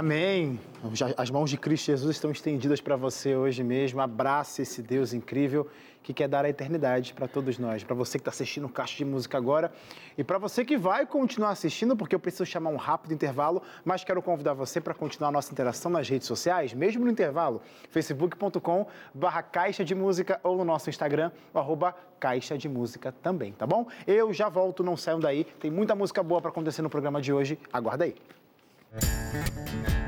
Amém. 0.00 0.58
As 1.14 1.30
mãos 1.30 1.50
de 1.50 1.58
Cristo 1.58 1.84
Jesus 1.84 2.16
estão 2.16 2.30
estendidas 2.30 2.80
para 2.80 2.96
você 2.96 3.36
hoje 3.36 3.62
mesmo. 3.62 4.00
Abrace 4.00 4.62
esse 4.62 4.80
Deus 4.80 5.12
incrível 5.12 5.68
que 6.02 6.14
quer 6.14 6.26
dar 6.26 6.42
a 6.42 6.48
eternidade 6.48 7.12
para 7.12 7.28
todos 7.28 7.58
nós. 7.58 7.84
Para 7.84 7.94
você 7.94 8.16
que 8.16 8.22
está 8.22 8.30
assistindo 8.30 8.64
o 8.64 8.70
Caixa 8.70 8.96
de 8.96 9.04
Música 9.04 9.36
agora 9.36 9.70
e 10.16 10.24
para 10.24 10.38
você 10.38 10.64
que 10.64 10.78
vai 10.78 11.04
continuar 11.04 11.50
assistindo, 11.50 11.94
porque 11.94 12.14
eu 12.14 12.18
preciso 12.18 12.46
chamar 12.46 12.70
um 12.70 12.76
rápido 12.76 13.12
intervalo, 13.12 13.60
mas 13.84 14.02
quero 14.02 14.22
convidar 14.22 14.54
você 14.54 14.80
para 14.80 14.94
continuar 14.94 15.28
a 15.28 15.32
nossa 15.32 15.52
interação 15.52 15.90
nas 15.90 16.08
redes 16.08 16.26
sociais, 16.26 16.72
mesmo 16.72 17.04
no 17.04 17.10
intervalo, 17.10 17.60
facebook.com 17.90 18.86
barra 19.12 19.42
Caixa 19.42 19.84
de 19.84 19.94
Música 19.94 20.40
ou 20.42 20.56
no 20.56 20.64
nosso 20.64 20.88
Instagram, 20.88 21.30
arroba 21.52 21.94
Caixa 22.18 22.56
de 22.56 22.70
Música 22.70 23.12
também, 23.22 23.52
tá 23.52 23.66
bom? 23.66 23.86
Eu 24.06 24.32
já 24.32 24.48
volto, 24.48 24.82
não 24.82 24.96
saiam 24.96 25.20
daí. 25.20 25.44
Tem 25.44 25.70
muita 25.70 25.94
música 25.94 26.22
boa 26.22 26.40
para 26.40 26.50
acontecer 26.50 26.80
no 26.80 26.88
programa 26.88 27.20
de 27.20 27.34
hoje. 27.34 27.58
Aguarda 27.70 28.04
aí. 28.04 28.14
Thank 28.92 29.88
you. 29.88 29.99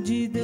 De 0.00 0.28
Deus. 0.28 0.39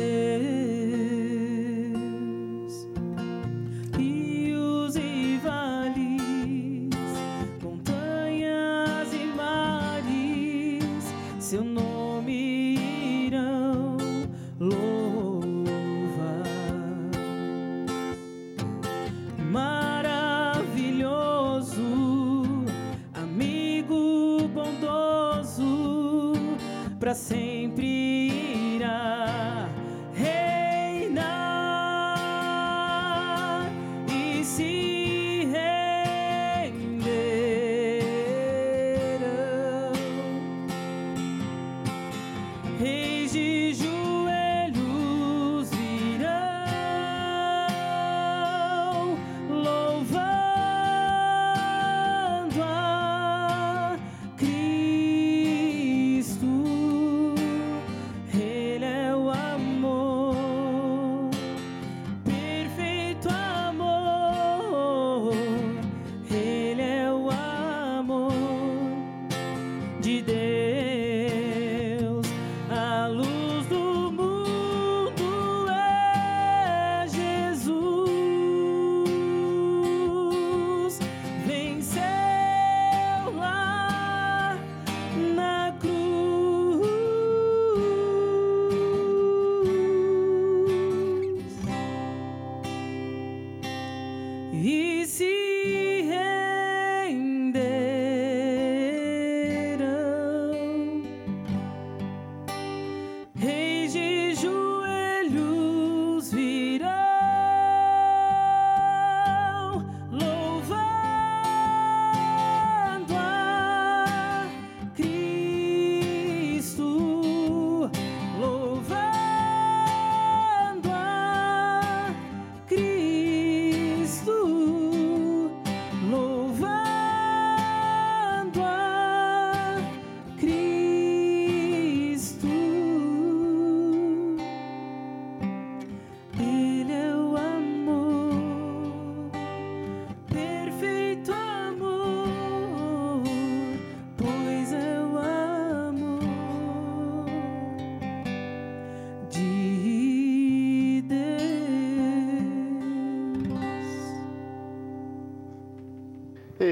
E 94.63 95.07
se 95.07 95.46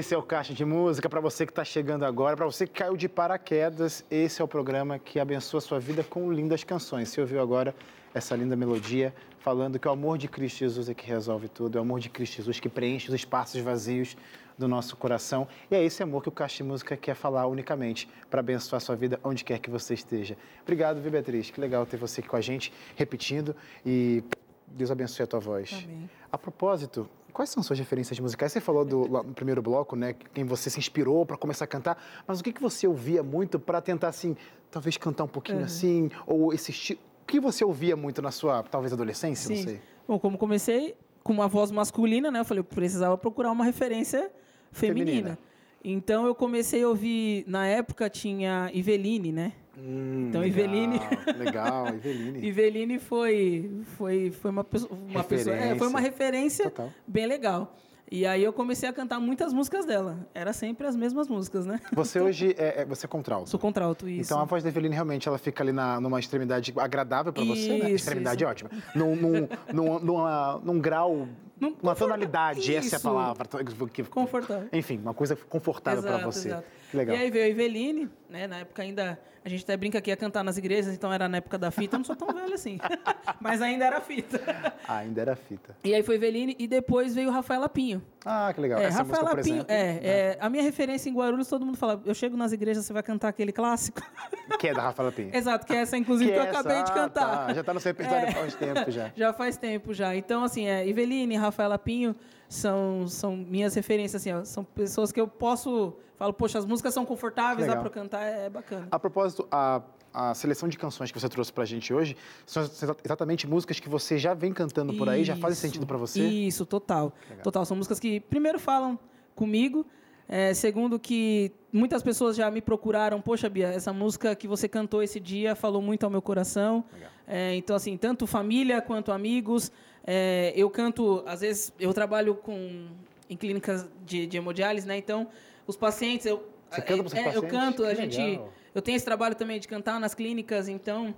Esse 0.04 0.14
é 0.14 0.18
o 0.18 0.22
Caixa 0.22 0.52
de 0.52 0.66
Música. 0.66 1.08
Para 1.08 1.18
você 1.18 1.46
que 1.46 1.50
está 1.50 1.64
chegando 1.64 2.04
agora, 2.04 2.36
para 2.36 2.44
você 2.44 2.66
que 2.66 2.74
caiu 2.74 2.94
de 2.94 3.08
paraquedas, 3.08 4.04
esse 4.10 4.42
é 4.42 4.44
o 4.44 4.46
programa 4.46 4.98
que 4.98 5.18
abençoa 5.18 5.56
a 5.56 5.60
sua 5.62 5.80
vida 5.80 6.04
com 6.04 6.30
lindas 6.30 6.62
canções. 6.62 7.08
Você 7.08 7.22
ouviu 7.22 7.40
agora 7.40 7.74
essa 8.12 8.36
linda 8.36 8.54
melodia 8.54 9.14
falando 9.38 9.78
que 9.78 9.88
o 9.88 9.90
amor 9.90 10.18
de 10.18 10.28
Cristo 10.28 10.58
Jesus 10.58 10.90
é 10.90 10.94
que 10.94 11.06
resolve 11.06 11.48
tudo, 11.48 11.78
é 11.78 11.80
o 11.80 11.84
amor 11.84 12.00
de 12.00 12.10
Cristo 12.10 12.36
Jesus 12.36 12.60
que 12.60 12.68
preenche 12.68 13.08
os 13.08 13.14
espaços 13.14 13.58
vazios 13.62 14.14
do 14.58 14.68
nosso 14.68 14.94
coração. 14.94 15.48
E 15.70 15.74
é 15.74 15.82
esse 15.82 16.02
amor 16.02 16.22
que 16.22 16.28
o 16.28 16.32
Caixa 16.32 16.58
de 16.58 16.64
Música 16.64 16.98
quer 16.98 17.14
falar 17.14 17.46
unicamente 17.46 18.06
para 18.28 18.40
abençoar 18.40 18.82
sua 18.82 18.96
vida 18.96 19.18
onde 19.24 19.42
quer 19.42 19.58
que 19.58 19.70
você 19.70 19.94
esteja. 19.94 20.36
Obrigado, 20.64 21.00
viu, 21.00 21.10
Beatriz? 21.10 21.50
Que 21.50 21.58
legal 21.58 21.86
ter 21.86 21.96
você 21.96 22.20
aqui 22.20 22.28
com 22.28 22.36
a 22.36 22.42
gente, 22.42 22.74
repetindo. 22.94 23.56
E 23.86 24.22
Deus 24.66 24.90
abençoe 24.90 25.24
a 25.24 25.26
tua 25.26 25.40
voz. 25.40 25.82
Amém. 25.82 26.10
A 26.30 26.36
propósito, 26.36 27.08
quais 27.34 27.50
são 27.50 27.62
suas 27.62 27.78
referências 27.78 28.18
musicais? 28.18 28.52
Você 28.52 28.60
falou 28.60 28.84
do, 28.84 29.06
no 29.08 29.34
primeiro 29.34 29.60
bloco, 29.60 29.94
né? 29.96 30.14
Quem 30.32 30.44
você 30.44 30.70
se 30.70 30.78
inspirou 30.78 31.26
para 31.26 31.36
começar 31.36 31.64
a 31.66 31.68
cantar, 31.68 32.02
mas 32.26 32.40
o 32.40 32.44
que, 32.44 32.52
que 32.52 32.62
você 32.62 32.86
ouvia 32.86 33.22
muito 33.22 33.58
para 33.58 33.80
tentar, 33.82 34.08
assim, 34.08 34.36
talvez 34.70 34.96
cantar 34.96 35.24
um 35.24 35.28
pouquinho 35.28 35.58
Uhum. 35.58 35.64
assim? 35.64 36.10
Ou 36.26 36.52
esse 36.54 36.70
estilo. 36.70 37.00
O 37.22 37.26
que 37.26 37.40
você 37.40 37.64
ouvia 37.64 37.96
muito 37.96 38.22
na 38.22 38.30
sua, 38.30 38.62
talvez, 38.62 38.92
adolescência? 38.92 39.48
Não 39.50 39.56
Sim. 39.56 39.64
sei. 39.64 39.80
Bom, 40.06 40.18
como 40.18 40.38
comecei 40.38 40.94
com 41.22 41.32
uma 41.32 41.48
voz 41.48 41.70
masculina, 41.70 42.30
né? 42.30 42.38
Eu 42.40 42.44
falei, 42.44 42.60
eu 42.60 42.64
precisava 42.64 43.18
procurar 43.18 43.50
uma 43.50 43.64
referência 43.64 44.30
feminina. 44.70 45.10
Feminina. 45.10 45.38
Então 45.82 46.26
eu 46.26 46.34
comecei 46.34 46.82
a 46.82 46.88
ouvir, 46.88 47.44
na 47.46 47.66
época 47.66 48.08
tinha 48.08 48.70
Iveline, 48.72 49.32
né? 49.32 49.52
Hum, 49.78 50.26
Então, 50.28 50.40
legal, 50.40 50.64
Iveline. 50.64 51.00
Legal, 51.38 51.88
Iveline. 51.94 52.46
Iveline 52.46 52.98
foi, 52.98 53.70
foi, 53.96 54.30
foi 54.30 54.50
uma, 54.50 54.64
pessoa, 54.64 54.92
uma 55.08 55.24
pessoa. 55.24 55.56
é, 55.56 55.74
foi 55.76 55.86
uma 55.88 56.00
referência 56.00 56.64
Total. 56.70 56.90
bem 57.06 57.26
legal. 57.26 57.76
E 58.10 58.26
aí 58.26 58.44
eu 58.44 58.52
comecei 58.52 58.88
a 58.88 58.92
cantar 58.92 59.18
muitas 59.18 59.52
músicas 59.52 59.86
dela. 59.86 60.28
Era 60.34 60.52
sempre 60.52 60.86
as 60.86 60.94
mesmas 60.94 61.26
músicas, 61.26 61.64
né? 61.66 61.80
Você 61.92 62.20
hoje 62.20 62.54
é, 62.58 62.82
é- 62.82 62.84
você 62.84 63.06
é 63.06 63.08
contralto. 63.08 63.48
Sou 63.50 63.58
contralto, 63.58 64.08
isso. 64.08 64.28
Então 64.28 64.40
a 64.40 64.44
voz 64.44 64.62
da 64.62 64.68
Eveline 64.68 64.94
realmente 64.94 65.26
ela 65.26 65.38
fica 65.38 65.64
ali 65.64 65.72
na, 65.72 65.98
numa 66.00 66.20
extremidade 66.20 66.72
agradável 66.76 67.32
para 67.32 67.42
você, 67.44 67.78
né? 67.78 67.90
Extremidade 67.90 68.44
isso. 68.44 68.50
ótima. 68.50 68.70
Num, 68.94 69.16
num, 69.16 69.48
num, 69.72 69.98
numa- 69.98 70.60
num 70.62 70.78
grau, 70.78 71.26
Confort- 71.60 71.98
tonalidade, 71.98 72.74
essa 72.74 72.96
é 72.96 72.98
a 72.98 73.00
palavra. 73.00 73.46
que- 73.92 74.02
Confortável. 74.04 74.68
Enfim, 74.72 74.98
uma 74.98 75.14
coisa 75.14 75.36
confortável 75.36 76.02
para 76.02 76.18
você. 76.26 76.48
exato. 76.48 76.64
Que 76.90 76.96
legal. 76.96 77.16
E 77.16 77.18
aí 77.20 77.30
veio 77.30 77.44
a 77.44 77.48
Iveline, 77.48 78.10
né? 78.28 78.46
Na 78.46 78.58
época 78.58 78.82
ainda. 78.82 79.18
A 79.44 79.48
gente 79.50 79.62
até 79.62 79.76
brinca 79.76 80.00
que 80.00 80.08
ia 80.10 80.16
cantar 80.16 80.42
nas 80.42 80.56
igrejas, 80.56 80.94
então 80.94 81.12
era 81.12 81.28
na 81.28 81.36
época 81.36 81.58
da 81.58 81.70
fita. 81.70 81.96
Eu 81.96 81.98
não 81.98 82.04
sou 82.04 82.16
tão 82.16 82.28
velho 82.32 82.54
assim. 82.54 82.78
Mas 83.38 83.60
ainda 83.60 83.84
era 83.84 84.00
fita. 84.00 84.40
Ainda 84.88 85.20
era 85.20 85.36
fita. 85.36 85.76
E 85.84 85.94
aí 85.94 86.02
foi 86.02 86.14
Iveline 86.14 86.56
e 86.58 86.66
depois 86.66 87.14
veio 87.14 87.30
Rafaela 87.30 87.68
Pinho. 87.68 88.02
Ah, 88.24 88.50
que 88.54 88.60
legal. 88.60 88.80
É, 88.80 88.84
Essa 88.84 89.04
música, 89.04 89.16
Rafaela 89.18 89.36
por 89.36 89.44
Pinho. 89.44 89.54
exemplo. 89.56 89.74
né? 89.74 89.98
É, 90.02 90.06
é, 90.06 90.38
a 90.40 90.48
minha 90.48 90.62
referência 90.62 91.10
em 91.10 91.14
Guarulhos, 91.14 91.46
todo 91.48 91.64
mundo 91.66 91.76
fala: 91.76 92.00
eu 92.06 92.14
chego 92.14 92.36
nas 92.36 92.52
igrejas, 92.52 92.86
você 92.86 92.92
vai 92.92 93.02
cantar 93.02 93.28
aquele 93.28 93.52
clássico. 93.52 94.00
Que 94.58 94.68
é 94.68 94.74
da 94.74 94.82
Rafaela 94.82 95.10
Pinho. 95.12 95.34
Exato, 95.34 95.66
que 95.66 95.72
é 95.72 95.76
essa, 95.76 95.96
inclusive, 95.96 96.30
que, 96.30 96.38
eu 96.38 96.42
essa? 96.42 96.60
acabei 96.60 96.82
de 96.82 96.90
Ah, 96.90 96.94
cantar. 96.94 97.46
tá. 97.46 97.52
Já 97.54 97.64
tá 97.64 97.74
no 97.74 97.80
seu 97.80 97.90
repertório 97.90 98.28
É. 98.28 98.32
faz 98.32 98.54
tempo 98.54 98.90
já. 98.90 99.12
Já 99.16 99.32
faz 99.32 99.56
tempo 99.56 99.94
já. 99.94 100.14
Então, 100.16 100.44
assim, 100.44 100.66
é, 100.66 100.86
Iveline 100.86 101.34
e 101.34 101.36
Rafaela 101.36 101.78
Pinho 101.78 102.14
são, 102.48 103.06
são 103.08 103.36
minhas 103.36 103.74
referências, 103.74 104.22
assim, 104.22 104.32
ó, 104.32 104.44
são 104.44 104.62
pessoas 104.64 105.10
que 105.12 105.20
eu 105.20 105.26
posso. 105.28 105.94
Falo, 106.16 106.32
poxa, 106.32 106.58
as 106.58 106.64
músicas 106.64 106.94
são 106.94 107.04
confortáveis, 107.04 107.66
dá 107.66 107.74
eu 107.74 107.90
cantar, 107.90 108.22
é 108.22 108.48
bacana. 108.48 108.86
A 108.90 108.98
propósito, 108.98 109.48
a, 109.50 109.82
a 110.14 110.32
seleção 110.32 110.68
de 110.68 110.78
canções 110.78 111.10
que 111.10 111.18
você 111.20 111.28
trouxe 111.28 111.52
pra 111.52 111.64
gente 111.64 111.92
hoje 111.92 112.16
são 112.46 112.62
exa- 112.62 112.96
exatamente 113.04 113.46
músicas 113.48 113.80
que 113.80 113.88
você 113.88 114.16
já 114.16 114.32
vem 114.32 114.52
cantando 114.52 114.94
por 114.94 115.08
aí, 115.08 115.24
já 115.24 115.34
fazem 115.34 115.54
Isso, 115.54 115.60
sentido 115.62 115.86
pra 115.86 115.96
você? 115.98 116.22
Isso, 116.24 116.64
total. 116.64 117.12
Legal. 117.28 117.42
Total. 117.42 117.64
São 117.66 117.76
músicas 117.76 117.98
que, 117.98 118.20
primeiro, 118.20 118.58
falam 118.60 118.98
comigo. 119.34 119.84
é, 120.28 120.54
segundo, 120.54 120.98
que 120.98 121.52
muitas 121.72 122.02
pessoas 122.02 122.34
já 122.36 122.50
me 122.50 122.62
procuraram. 122.62 123.20
Poxa, 123.20 123.48
Bia, 123.50 123.68
essa 123.68 123.92
música 123.92 124.34
que 124.34 124.46
você 124.48 124.66
cantou 124.68 125.02
esse 125.02 125.18
dia 125.20 125.54
falou 125.54 125.82
muito 125.82 126.04
ao 126.04 126.10
meu 126.10 126.22
coração. 126.22 126.82
Legal. 126.94 127.10
É, 127.26 127.54
então, 127.56 127.74
assim, 127.76 127.96
tanto 127.96 128.26
família 128.26 128.80
quanto 128.80 129.10
amigos. 129.12 129.70
É, 130.06 130.52
eu 130.56 130.70
canto, 130.70 131.22
às 131.26 131.40
vezes, 131.40 131.72
eu 131.78 131.92
trabalho 131.92 132.34
com 132.36 132.86
em 133.28 133.36
clínicas 133.36 133.86
de, 134.06 134.26
de 134.26 134.36
hemodiálise, 134.36 134.86
né? 134.86 134.96
Então, 134.96 135.26
os 135.66 135.76
pacientes. 135.76 136.24
Eu, 136.26 136.46
Você 136.70 136.80
canta 136.82 136.92
é, 136.92 136.98
Eu 136.98 137.42
pacientes? 137.42 137.50
canto, 137.50 137.84
a 137.84 137.88
Que 137.90 137.96
gente. 137.96 138.40
Eu 138.74 138.82
tenho 138.82 138.96
esse 138.96 139.04
trabalho 139.04 139.34
também 139.34 139.60
de 139.60 139.68
cantar 139.68 140.00
nas 140.00 140.14
clínicas, 140.14 140.68
então. 140.68 141.14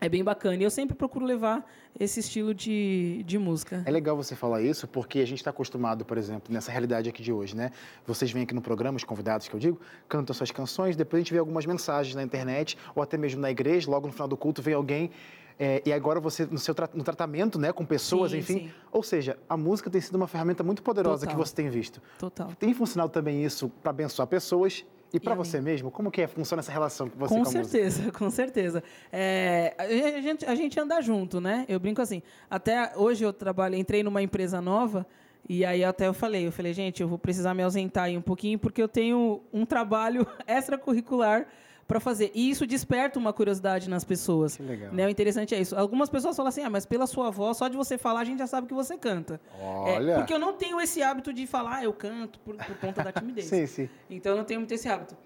É 0.00 0.08
bem 0.08 0.24
bacana. 0.24 0.56
E 0.56 0.64
eu 0.64 0.70
sempre 0.70 0.96
procuro 0.96 1.24
levar 1.24 1.64
esse 1.98 2.18
estilo 2.18 2.52
de, 2.52 3.22
de 3.24 3.38
música. 3.38 3.84
É 3.86 3.90
legal 3.90 4.16
você 4.16 4.34
falar 4.34 4.60
isso, 4.60 4.88
porque 4.88 5.20
a 5.20 5.24
gente 5.24 5.38
está 5.38 5.50
acostumado, 5.50 6.04
por 6.04 6.18
exemplo, 6.18 6.52
nessa 6.52 6.72
realidade 6.72 7.08
aqui 7.08 7.22
de 7.22 7.32
hoje, 7.32 7.54
né? 7.54 7.70
Vocês 8.04 8.32
vêm 8.32 8.42
aqui 8.42 8.52
no 8.52 8.60
programa, 8.60 8.96
os 8.96 9.04
convidados 9.04 9.46
que 9.46 9.54
eu 9.54 9.60
digo, 9.60 9.80
cantam 10.08 10.34
suas 10.34 10.50
canções, 10.50 10.96
depois 10.96 11.20
a 11.20 11.22
gente 11.22 11.32
vê 11.32 11.38
algumas 11.38 11.66
mensagens 11.66 12.16
na 12.16 12.22
internet, 12.24 12.76
ou 12.96 13.02
até 13.02 13.16
mesmo 13.16 13.40
na 13.40 13.48
igreja, 13.48 13.88
logo 13.88 14.08
no 14.08 14.12
final 14.12 14.26
do 14.26 14.36
culto 14.36 14.60
vem 14.60 14.74
alguém. 14.74 15.08
é, 15.56 15.80
e 15.86 15.92
agora 15.92 16.18
você, 16.18 16.46
no 16.46 16.58
seu 16.58 16.74
no 16.94 17.04
tratamento, 17.04 17.56
né, 17.56 17.72
com 17.72 17.84
pessoas, 17.86 18.32
Sim, 18.32 18.38
enfim. 18.38 18.54
sim. 18.54 18.70
Ou 18.90 19.04
seja, 19.04 19.38
a 19.48 19.56
música 19.56 19.88
tem 19.88 20.00
sido 20.00 20.16
uma 20.16 20.26
ferramenta 20.26 20.64
muito 20.64 20.82
poderosa 20.82 21.26
Total. 21.26 21.36
que 21.40 21.48
você 21.48 21.54
tem 21.54 21.70
visto. 21.70 22.02
Total. 22.18 22.50
Tem 22.58 22.74
funcionado 22.74 23.12
também 23.12 23.44
isso 23.44 23.68
para 23.80 23.90
abençoar 23.90 24.26
pessoas 24.26 24.84
e 25.12 25.20
para 25.20 25.34
mim. 25.34 25.44
você 25.44 25.60
mesmo? 25.60 25.90
Como 25.90 26.10
que 26.10 26.22
é, 26.22 26.26
funciona 26.26 26.60
essa 26.60 26.72
relação 26.72 27.08
com 27.08 27.18
você 27.18 27.34
Com 27.34 27.44
com 27.44 27.50
certeza, 27.50 28.10
com 28.12 28.30
certeza. 28.30 28.82
É, 29.12 29.74
a, 29.78 30.20
gente, 30.20 30.46
a 30.46 30.54
gente 30.54 30.80
anda 30.80 31.00
junto, 31.00 31.40
né? 31.40 31.64
Eu 31.68 31.78
brinco 31.78 32.00
assim. 32.00 32.22
Até 32.50 32.92
hoje 32.96 33.24
eu 33.24 33.32
trabalho, 33.32 33.74
entrei 33.74 34.02
numa 34.02 34.22
empresa 34.22 34.60
nova 34.60 35.06
e 35.48 35.64
aí 35.64 35.82
até 35.84 36.06
eu 36.06 36.14
falei, 36.14 36.46
eu 36.46 36.52
falei, 36.52 36.72
gente, 36.72 37.02
eu 37.02 37.08
vou 37.08 37.18
precisar 37.18 37.52
me 37.52 37.62
ausentar 37.62 38.04
aí 38.04 38.16
um 38.16 38.22
pouquinho 38.22 38.58
porque 38.58 38.80
eu 38.80 38.88
tenho 38.88 39.42
um 39.52 39.66
trabalho 39.66 40.26
extracurricular 40.46 41.46
para 41.86 42.00
fazer. 42.00 42.30
E 42.34 42.48
isso 42.50 42.66
desperta 42.66 43.18
uma 43.18 43.32
curiosidade 43.32 43.88
nas 43.90 44.04
pessoas. 44.04 44.56
Que 44.56 44.62
legal. 44.62 44.92
Né? 44.92 45.06
O 45.06 45.10
interessante 45.10 45.54
é 45.54 45.60
isso. 45.60 45.76
Algumas 45.76 46.08
pessoas 46.08 46.36
falam 46.36 46.48
assim, 46.48 46.62
ah, 46.62 46.70
mas 46.70 46.86
pela 46.86 47.06
sua 47.06 47.30
voz, 47.30 47.56
só 47.56 47.68
de 47.68 47.76
você 47.76 47.98
falar, 47.98 48.20
a 48.20 48.24
gente 48.24 48.38
já 48.38 48.46
sabe 48.46 48.66
que 48.66 48.74
você 48.74 48.96
canta. 48.96 49.40
É, 49.58 49.96
Olha. 49.96 50.14
porque 50.16 50.32
eu 50.32 50.38
não 50.38 50.52
tenho 50.54 50.80
esse 50.80 51.02
hábito 51.02 51.32
de 51.32 51.46
falar, 51.46 51.76
ah, 51.78 51.84
eu 51.84 51.92
canto 51.92 52.38
por, 52.40 52.56
por 52.56 52.76
conta 52.78 53.02
da 53.04 53.12
timidez. 53.12 53.46
Sim, 53.50 53.66
sim. 53.66 53.88
Então 54.08 54.32
eu 54.32 54.38
não 54.38 54.44
tenho 54.44 54.60
muito 54.60 54.72
esse 54.72 54.88
hábito. 54.88 55.16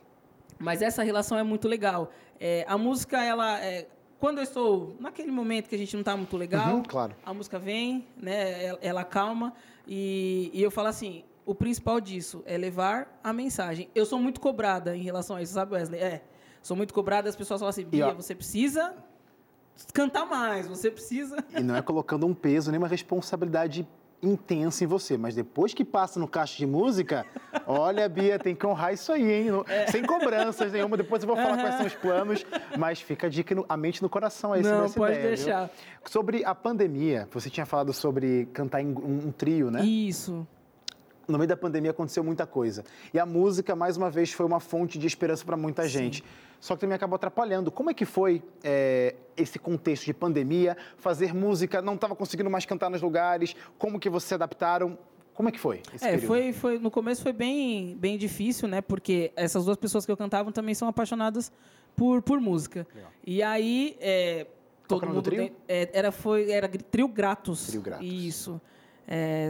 Mas 0.59 0.81
essa 0.83 1.03
relação 1.03 1.38
é 1.38 1.42
muito 1.42 1.69
legal. 1.69 2.11
É, 2.40 2.64
a 2.66 2.77
música, 2.79 3.23
ela. 3.23 3.61
é, 3.61 3.87
quando 4.19 4.38
eu 4.38 4.42
estou 4.45 4.97
naquele 4.99 5.31
momento 5.31 5.69
que 5.69 5.75
a 5.75 5.79
gente 5.79 5.92
não 5.95 6.01
está 6.01 6.16
muito 6.16 6.37
legal, 6.37 6.77
Uhum, 6.77 6.83
claro. 6.83 7.14
a 7.25 7.35
música 7.35 7.59
vem, 7.59 8.07
né? 8.16 8.64
Ela, 8.64 8.79
ela 8.81 9.05
calma 9.05 9.53
e, 9.87 10.51
e 10.55 10.62
eu 10.62 10.71
falo 10.71 10.88
assim. 10.88 11.23
O 11.45 11.55
principal 11.55 12.01
disso 12.01 12.42
é 12.45 12.59
levar 12.59 13.21
a 13.23 13.33
mensagem. 13.33 13.88
Eu 13.95 14.05
sou 14.05 14.19
muito 14.19 14.40
cobrada 14.40 14.97
em 14.97 15.03
relação 15.03 15.37
a 15.37 15.42
isso, 15.42 15.53
sabe, 15.53 15.75
Wesley? 15.75 16.01
É. 16.01 16.23
Sou 16.66 16.76
muito 16.76 16.92
cobrada, 16.92 17.29
as 17.29 17.37
pessoas 17.37 17.61
falam 17.61 17.70
assim, 17.70 17.85
Bia, 17.85 18.12
você 18.12 18.35
precisa 18.35 18.92
cantar 19.94 20.26
mais, 20.26 20.66
você 20.66 20.90
precisa. 20.90 21.37
E 21.57 21.62
não 21.62 21.76
é 21.76 21.81
colocando 21.81 22.26
um 22.26 22.35
peso 22.35 22.72
nem 22.72 22.79
uma 22.79 22.88
responsabilidade 22.88 23.87
intensa 24.20 24.83
em 24.83 24.87
você, 24.88 25.16
mas 25.16 25.37
depois 25.37 25.72
que 25.72 25.85
passa 25.85 26.18
no 26.18 26.26
caixa 26.26 26.57
de 26.57 26.66
música, 26.66 27.24
olha, 27.68 28.09
Bia, 28.09 28.37
tem 28.37 28.52
que 28.57 28.66
honrar 28.66 28.92
isso 28.92 29.12
aí, 29.12 29.31
hein? 29.31 29.46
É. 29.68 29.87
Sem 29.92 30.02
cobranças 30.05 30.72
nenhuma. 30.72 30.96
Depois 30.96 31.22
eu 31.22 31.29
vou 31.29 31.37
falar 31.37 31.57
quais 31.57 31.74
são 31.76 31.87
os 31.87 31.94
planos, 31.94 32.44
mas 32.76 33.00
fica 33.00 33.29
a 33.29 33.31
dica, 33.31 33.55
no- 33.55 33.64
a 33.68 33.76
mente 33.76 34.02
no 34.02 34.09
coração 34.09 34.52
aí, 34.52 34.64
sobre 34.64 34.76
Não, 34.81 34.90
pode 34.90 35.12
ideia, 35.12 35.37
viu? 35.37 35.37
deixar. 35.37 35.70
Sobre 36.05 36.44
a 36.44 36.52
pandemia, 36.52 37.29
você 37.31 37.48
tinha 37.48 37.64
falado 37.64 37.92
sobre 37.92 38.46
cantar 38.52 38.81
em 38.83 38.88
um, 38.88 39.29
um 39.29 39.31
trio, 39.31 39.70
né? 39.70 39.85
Isso. 39.85 40.44
No 41.29 41.39
meio 41.39 41.49
da 41.49 41.57
pandemia 41.57 41.91
aconteceu 41.91 42.23
muita 42.23 42.47
coisa. 42.47 42.85
E 43.12 43.19
a 43.19 43.27
música, 43.27 43.75
mais 43.75 43.97
uma 43.97 44.09
vez, 44.11 44.33
foi 44.33 44.47
uma 44.47 44.61
fonte 44.61 44.99
de 44.99 45.07
esperança 45.07 45.45
para 45.45 45.57
muita 45.57 45.89
gente. 45.89 46.23
Só 46.61 46.75
que 46.75 46.81
também 46.81 46.95
acabou 46.95 47.17
atrapalhando. 47.17 47.71
Como 47.71 47.91
é 47.91 47.95
que 47.95 48.05
foi 48.05 48.43
é, 48.62 49.15
esse 49.37 49.59
contexto 49.59 50.05
de 50.07 50.15
pandemia? 50.15 50.77
Fazer 50.97 51.35
música, 51.35 51.83
não 51.83 51.95
estava 51.95 52.15
conseguindo 52.15 52.49
mais 52.49 52.65
cantar 52.65 52.89
nos 52.91 53.03
lugares? 53.03 53.55
Como 53.79 53.99
que 54.01 54.09
vocês 54.09 54.29
se 54.29 54.35
adaptaram? 54.35 54.97
Como 55.35 55.49
é 55.49 55.53
que 55.53 55.59
foi 55.61 55.83
esse 55.93 56.05
É, 56.05 56.12
período? 56.12 56.27
foi, 56.29 56.53
foi, 56.53 56.79
no 56.79 56.91
começo 56.91 57.23
foi 57.23 57.33
bem, 57.33 57.95
bem 57.99 58.17
difícil, 58.17 58.67
né? 58.69 58.81
Porque 58.81 59.33
essas 59.37 59.65
duas 59.67 59.77
pessoas 59.77 60.07
que 60.07 60.11
eu 60.12 60.17
cantava 60.17 60.51
também 60.51 60.75
são 60.75 60.89
apaixonadas 60.89 61.53
por, 61.95 62.23
por 62.23 62.41
música. 62.41 62.87
Legal. 62.95 63.11
E 63.27 63.43
aí, 63.43 63.97
é, 64.01 64.47
todo 64.89 65.05
mundo 65.07 65.17
do 65.17 65.23
trio? 65.23 65.39
tem- 65.39 65.53
é, 65.69 65.91
era 65.93 66.11
foi 66.11 66.51
era 66.51 66.67
Trio 66.69 67.07
Gratos. 67.09 67.67
Trio 67.67 67.83
Gratos. 67.83 68.07
Isso. 68.07 68.59
É, 68.73 68.76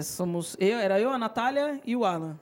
somos 0.03 0.57
eu, 0.61 0.79
era 0.79 1.01
eu, 1.01 1.11
a 1.11 1.19
Natália 1.19 1.81
e 1.85 1.97
o 1.97 2.05
Alan, 2.05 2.39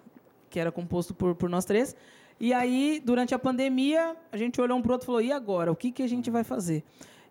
que 0.50 0.58
era 0.58 0.72
composto 0.72 1.14
por, 1.14 1.34
por 1.34 1.48
nós 1.48 1.64
três. 1.64 1.94
E 2.40 2.52
aí, 2.52 3.00
durante 3.04 3.34
a 3.34 3.38
pandemia, 3.38 4.16
a 4.32 4.36
gente 4.36 4.60
olhou 4.60 4.76
um 4.76 4.82
pro 4.82 4.92
outro 4.92 5.04
e 5.04 5.06
falou: 5.06 5.20
"E 5.20 5.32
agora? 5.32 5.70
O 5.70 5.76
que 5.76 5.92
que 5.92 6.02
a 6.02 6.08
gente 6.08 6.30
vai 6.30 6.42
fazer?" 6.42 6.82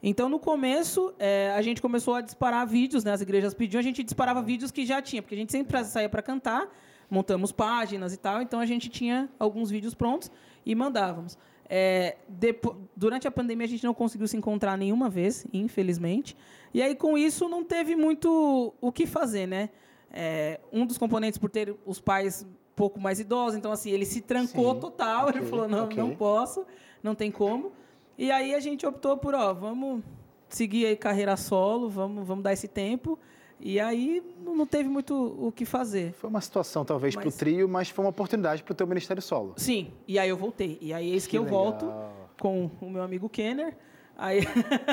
Então, 0.02 0.28
no 0.28 0.38
começo, 0.40 1.14
é, 1.18 1.54
a 1.56 1.62
gente 1.62 1.82
começou 1.82 2.16
a 2.16 2.22
disparar 2.22 2.68
vídeos, 2.68 3.04
né? 3.06 3.12
As 3.14 3.22
igrejas 3.22 3.54
pediam, 3.54 3.80
a 3.80 3.84
gente 3.84 4.04
disparava 4.04 4.42
vídeos 4.42 4.70
que 4.72 4.86
já 4.86 5.02
tinha, 5.02 5.22
porque 5.22 5.36
a 5.36 5.38
gente 5.38 5.52
sempre 5.52 5.84
saía 5.86 6.10
para 6.10 6.22
cantar, 6.22 6.68
montamos 7.10 7.54
páginas 7.54 8.14
e 8.14 8.18
tal, 8.18 8.42
então 8.42 8.60
a 8.60 8.66
gente 8.66 8.90
tinha 8.90 9.30
alguns 9.40 9.70
vídeos 9.70 9.94
prontos 9.94 10.30
e 10.66 10.76
mandávamos. 10.76 11.38
É, 11.70 12.18
depo- 12.28 12.76
durante 12.96 13.28
a 13.28 13.32
pandemia, 13.32 13.66
a 13.66 13.70
gente 13.70 13.84
não 13.86 13.94
conseguiu 13.94 14.28
se 14.28 14.36
encontrar 14.36 14.78
nenhuma 14.78 15.10
vez, 15.10 15.48
infelizmente. 15.54 16.36
E 16.74 16.82
aí, 16.82 16.96
com 16.96 17.18
isso, 17.18 17.48
não 17.48 17.64
teve 17.64 17.96
muito 17.96 18.74
o 18.82 18.92
que 18.92 19.06
fazer, 19.06 19.46
né? 19.48 19.70
É, 20.12 20.60
um 20.72 20.86
dos 20.86 20.98
componentes, 20.98 21.38
por 21.38 21.50
ter 21.50 21.76
os 21.86 22.00
pais 22.00 22.46
pouco 22.76 23.00
mais 23.00 23.20
idosa, 23.20 23.58
então 23.58 23.72
assim, 23.72 23.92
ele 23.92 24.06
se 24.06 24.22
trancou 24.22 24.74
Sim, 24.74 24.80
total, 24.80 25.28
ok, 25.28 25.40
ele 25.42 25.48
falou, 25.48 25.68
não, 25.68 25.86
ok. 25.86 25.98
não 25.98 26.16
posso, 26.16 26.66
não 27.04 27.14
tem 27.14 27.32
como. 27.32 27.72
E 28.18 28.32
aí 28.32 28.54
a 28.56 28.60
gente 28.60 28.86
optou 28.86 29.16
por, 29.18 29.36
ó, 29.36 29.54
vamos 29.54 30.04
seguir 30.50 30.86
aí 30.88 30.96
carreira 30.96 31.36
solo, 31.38 31.90
vamos, 31.90 32.26
vamos 32.28 32.44
dar 32.44 32.54
esse 32.54 32.68
tempo. 32.68 33.18
E 33.60 33.80
aí 33.80 34.22
não 34.44 34.66
teve 34.66 34.90
muito 34.90 35.16
o 35.40 35.52
que 35.52 35.66
fazer. 35.66 36.14
Foi 36.14 36.30
uma 36.30 36.42
situação, 36.42 36.84
talvez, 36.84 37.16
para 37.16 37.28
o 37.28 37.32
trio, 37.32 37.70
mas 37.70 37.90
foi 37.90 38.04
uma 38.04 38.10
oportunidade 38.10 38.62
para 38.64 38.72
o 38.72 38.76
teu 38.76 38.86
ministério 38.86 39.22
solo. 39.22 39.54
Sim, 39.56 39.92
e 40.08 40.20
aí 40.20 40.28
eu 40.30 40.36
voltei. 40.36 40.78
E 40.82 40.94
aí 40.94 41.12
eis 41.12 41.26
que, 41.26 41.32
Que 41.32 41.38
eu 41.38 41.44
legal. 41.44 41.64
volto 41.66 41.94
com 42.40 42.70
o 42.82 42.90
meu 42.90 43.02
amigo 43.04 43.30
Kenner. 43.30 43.78
Aí, 44.18 44.42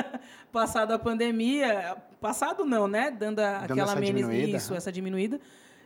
passado 0.51 0.91
a 0.93 0.99
pandemia, 0.99 1.95
passado 2.19 2.65
não, 2.65 2.87
né? 2.87 3.11
Dando, 3.11 3.39
a- 3.39 3.59
Dando 3.59 3.71
aquela 3.73 3.95
menos 3.95 4.21
isso, 4.55 4.71
aham. 4.71 4.77
essa 4.77 4.91
diminuída. 4.91 5.39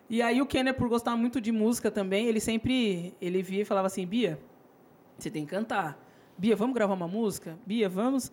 E 0.10 0.22
aí 0.22 0.42
o 0.42 0.46
Kenner, 0.46 0.74
por 0.74 0.88
gostar 0.88 1.16
muito 1.18 1.42
de 1.42 1.52
música 1.52 1.90
também, 1.92 2.28
ele 2.28 2.40
sempre 2.40 3.14
ele 3.20 3.42
via 3.42 3.62
e 3.64 3.66
falava 3.66 3.88
assim, 3.88 4.06
Bia, 4.06 4.40
você 5.18 5.30
tem 5.32 5.46
que 5.46 5.52
cantar. 5.52 5.98
Bia, 6.38 6.56
vamos 6.56 6.76
gravar 6.76 6.94
uma 6.94 7.08
música? 7.08 7.58
Bia, 7.66 7.90
vamos. 7.90 8.32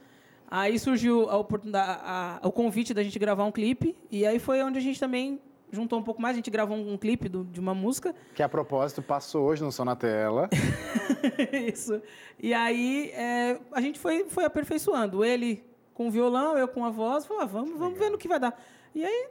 Aí 0.50 0.78
surgiu 0.78 1.30
a 1.30 1.36
oportunidade, 1.36 2.00
a- 2.04 2.40
o 2.42 2.52
convite 2.52 2.92
da 2.92 3.02
gente 3.02 3.18
gravar 3.18 3.44
um 3.44 3.52
clipe, 3.52 3.96
e 4.10 4.26
aí 4.26 4.38
foi 4.38 4.62
onde 4.62 4.78
a 4.78 4.82
gente 4.82 5.00
também 5.00 5.40
juntou 5.72 5.98
um 5.98 6.02
pouco 6.02 6.20
mais, 6.22 6.34
a 6.34 6.36
gente 6.36 6.50
gravou 6.50 6.76
um, 6.76 6.92
um 6.92 6.96
clipe 6.98 7.28
do- 7.28 7.44
de 7.44 7.58
uma 7.58 7.74
música. 7.74 8.14
Que, 8.34 8.42
a 8.42 8.48
propósito, 8.48 9.02
passou 9.02 9.44
hoje 9.46 9.62
no 9.64 9.72
Som 9.72 9.84
na 9.86 9.96
Tela. 9.96 10.48
Isso. 11.72 12.00
E 12.38 12.52
aí 12.54 13.10
é, 13.14 13.58
a 13.72 13.80
gente 13.80 13.98
foi, 13.98 14.24
foi 14.28 14.44
aperfeiçoando. 14.44 15.24
Ele 15.24 15.64
com 15.94 16.08
o 16.08 16.10
violão, 16.10 16.56
eu 16.56 16.68
com 16.68 16.84
a 16.84 16.90
voz, 16.90 17.26
falou, 17.26 17.42
ah, 17.42 17.46
vamos, 17.46 17.78
vamos 17.78 17.98
ver 17.98 18.10
no 18.10 18.18
que 18.18 18.28
vai 18.28 18.38
dar. 18.40 18.58
E 18.94 19.04
aí, 19.04 19.28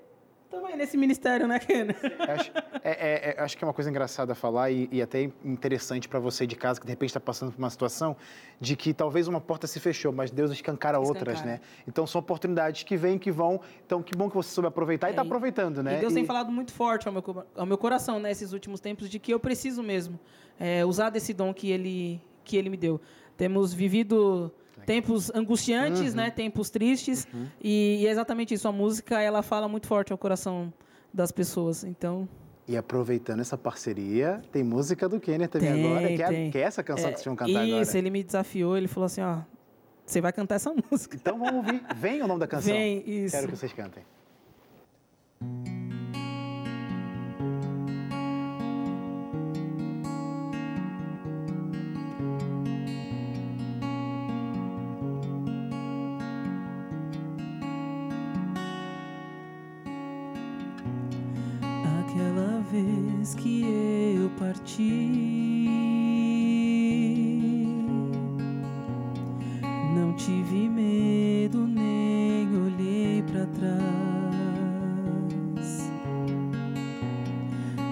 aí 0.66 0.76
nesse 0.76 0.98
ministério, 0.98 1.48
né, 1.48 1.60
Ken? 1.60 1.88
acho, 2.20 2.52
é, 2.84 2.92
é- 2.92 3.36
é- 3.38 3.42
acho 3.42 3.58
que 3.58 3.64
é 3.64 3.68
uma 3.68 3.74
coisa 3.74 3.90
engraçada 3.90 4.36
falar 4.36 4.70
e, 4.72 4.88
e 4.92 5.02
até 5.02 5.30
interessante 5.46 6.08
para 6.08 6.20
você 6.20 6.46
de 6.46 6.56
casa 6.56 6.80
que 6.80 6.86
de 6.86 6.92
repente 6.92 7.10
está 7.10 7.20
passando 7.20 7.52
por 7.52 7.58
uma 7.60 7.70
situação 7.70 8.16
de 8.60 8.76
que 8.76 8.94
talvez 8.94 9.28
uma 9.28 9.40
porta 9.42 9.68
se 9.68 9.80
fechou, 9.80 10.12
mas 10.12 10.32
Deus 10.32 10.52
escancara 10.52 11.00
outras, 11.00 11.36
Escancara. 11.40 11.58
né? 11.58 11.62
Então 11.88 12.06
são 12.06 12.20
oportunidades 12.20 12.84
que 12.84 12.96
vêm, 12.98 13.18
que 13.18 13.32
vão. 13.32 13.60
Então 13.86 14.02
que 14.04 14.16
bom 14.16 14.30
que 14.30 14.36
você 14.36 14.50
soube 14.50 14.68
aproveitar 14.68 15.08
e 15.08 15.12
está 15.12 15.22
É, 15.22 15.26
e- 15.26 15.28
aproveitando, 15.28 15.82
né? 15.82 15.98
E 15.98 16.00
Deus 16.02 16.14
tem 16.14 16.24
E- 16.24 16.28
falado 16.28 16.52
muito 16.52 16.74
forte 16.74 17.08
ao 17.08 17.14
meu, 17.14 17.24
ao 17.56 17.66
meu 17.66 17.78
coração 17.78 18.20
né, 18.20 18.30
nesses 18.30 18.54
últimos 18.54 18.80
tempos 18.80 19.10
de 19.10 19.20
que 19.20 19.34
eu 19.34 19.40
preciso 19.40 19.82
mesmo 19.82 20.20
é, 20.60 20.86
usar 20.86 21.10
desse 21.10 21.34
dom 21.34 21.54
que 21.54 21.72
ele, 21.72 22.22
que 22.44 22.56
ele 22.58 22.70
me 22.70 22.78
deu. 22.78 23.00
Temos 23.36 23.74
vivido 23.74 24.52
tempos 24.86 25.32
angustiantes, 25.34 26.10
Uhum. 26.12 26.16
né, 26.18 26.32
tempos 26.32 26.70
tristes, 26.70 27.28
e, 27.62 28.00
e 28.02 28.08
é 28.08 28.12
exatamente 28.12 28.54
isso. 28.54 28.68
A 28.68 28.72
música 28.72 29.22
ela 29.22 29.42
fala 29.42 29.68
muito 29.68 29.88
forte 29.88 30.12
ao 30.12 30.18
coração 30.18 30.74
das 31.14 31.32
pessoas. 31.32 31.84
Então, 31.84 32.28
E 32.68 32.78
aproveitando 32.78 33.40
essa 33.42 33.58
parceria, 33.58 34.42
tem 34.52 34.64
música 34.64 35.10
do 35.10 35.20
Kenner 35.20 35.50
também 35.50 35.74
Tem, 35.74 35.86
agora, 35.86 36.08
que 36.16 36.24
é, 36.24 36.50
que 36.52 36.58
é 36.58 36.62
essa 36.62 36.82
canção 36.84 37.10
é, 37.10 37.12
que 37.14 37.18
vocês 37.20 37.26
vão 37.26 37.36
cantar 37.36 37.66
isso, 37.66 37.76
agora. 37.82 37.98
ele 37.98 38.10
me 38.10 38.24
desafiou, 38.24 38.78
ele 38.78 38.88
falou 38.88 39.06
assim, 39.08 39.22
ó, 39.22 39.40
você 40.06 40.22
vai 40.22 40.32
cantar 40.32 40.56
essa 40.56 40.74
música. 40.92 41.16
Então 41.16 41.38
vamos 41.38 41.56
ouvir. 41.56 41.82
Vem 41.96 42.22
o 42.22 42.28
nome 42.28 42.40
da 42.40 42.48
canção. 42.48 42.72
Vem, 42.72 43.04
isso. 43.08 43.36
Quero 43.36 43.48
que 43.50 43.58
vocês 43.58 43.74
cantem. 43.74 44.04
Não 69.96 70.14
tive 70.14 70.68
medo 70.68 71.66
nem 71.66 72.48
olhei 72.56 73.24
para 73.24 73.46
trás. 73.48 73.82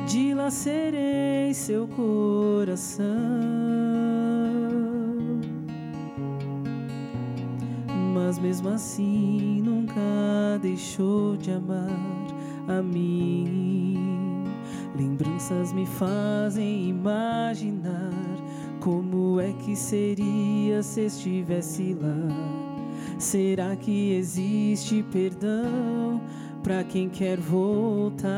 Dilacerei 0.06 1.54
seu 1.54 1.88
coração, 1.88 3.06
mas 8.14 8.40
mesmo 8.40 8.70
assim 8.70 9.62
nunca 9.62 10.60
deixou 10.62 11.38
de 11.38 11.52
amar 11.52 12.19
Me 15.50 15.86
fazem 15.86 16.90
imaginar 16.90 18.14
como 18.80 19.40
é 19.40 19.52
que 19.54 19.76
seria 19.76 20.84
se 20.84 21.08
estivesse 21.08 21.96
lá. 22.00 23.18
Será 23.18 23.76
que 23.76 24.14
existe 24.14 25.04
perdão 25.12 26.22
para 26.62 26.84
quem 26.84 27.10
quer 27.10 27.40
voltar? 27.40 28.30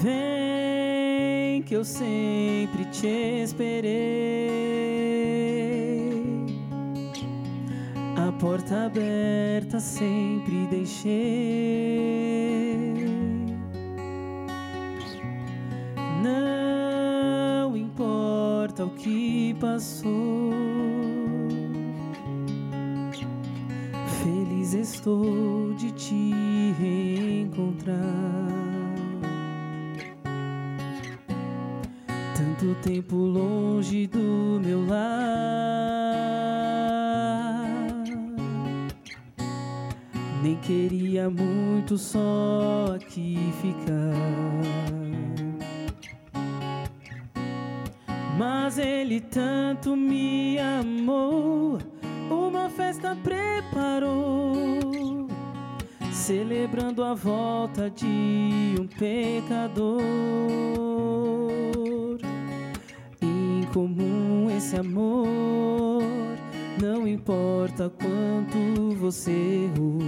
Vem 0.00 1.62
que 1.62 1.74
eu 1.74 1.84
sempre 1.84 2.84
te 2.92 3.42
esperei. 3.42 4.51
Porta 8.42 8.86
aberta 8.86 9.78
sempre 9.78 10.66
deixei. 10.66 11.12
Não 16.20 17.76
importa 17.76 18.84
o 18.84 18.90
que 18.90 19.54
passou. 19.60 20.50
Feliz 24.24 24.74
estou 24.74 25.72
de 25.74 25.92
te 25.92 26.32
reencontrar. 26.80 27.96
Tanto 32.34 32.74
tempo 32.82 33.14
longe 33.14 34.08
do 34.08 34.60
meu 34.60 34.84
lar. 34.84 36.01
Nem 40.42 40.56
queria 40.56 41.30
muito 41.30 41.96
só 41.96 42.96
aqui 42.96 43.38
ficar. 43.62 44.82
Mas 48.36 48.76
ele 48.76 49.20
tanto 49.20 49.94
me 49.96 50.58
amou, 50.58 51.78
uma 52.28 52.68
festa 52.68 53.16
preparou, 53.22 54.80
celebrando 56.10 57.04
a 57.04 57.14
volta 57.14 57.88
de 57.88 58.74
um 58.80 58.88
pecador. 58.98 60.02
Incomum 63.22 64.50
esse 64.50 64.76
amor, 64.76 65.91
não 67.02 67.08
importa 67.08 67.90
quanto 67.90 68.94
você 68.94 69.32
errou. 69.32 69.98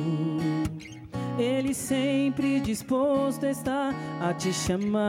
Ele 1.37 1.75
sempre 1.75 2.61
disposto 2.61 3.45
está 3.45 3.93
a 4.21 4.33
te 4.33 4.53
chamar. 4.53 5.03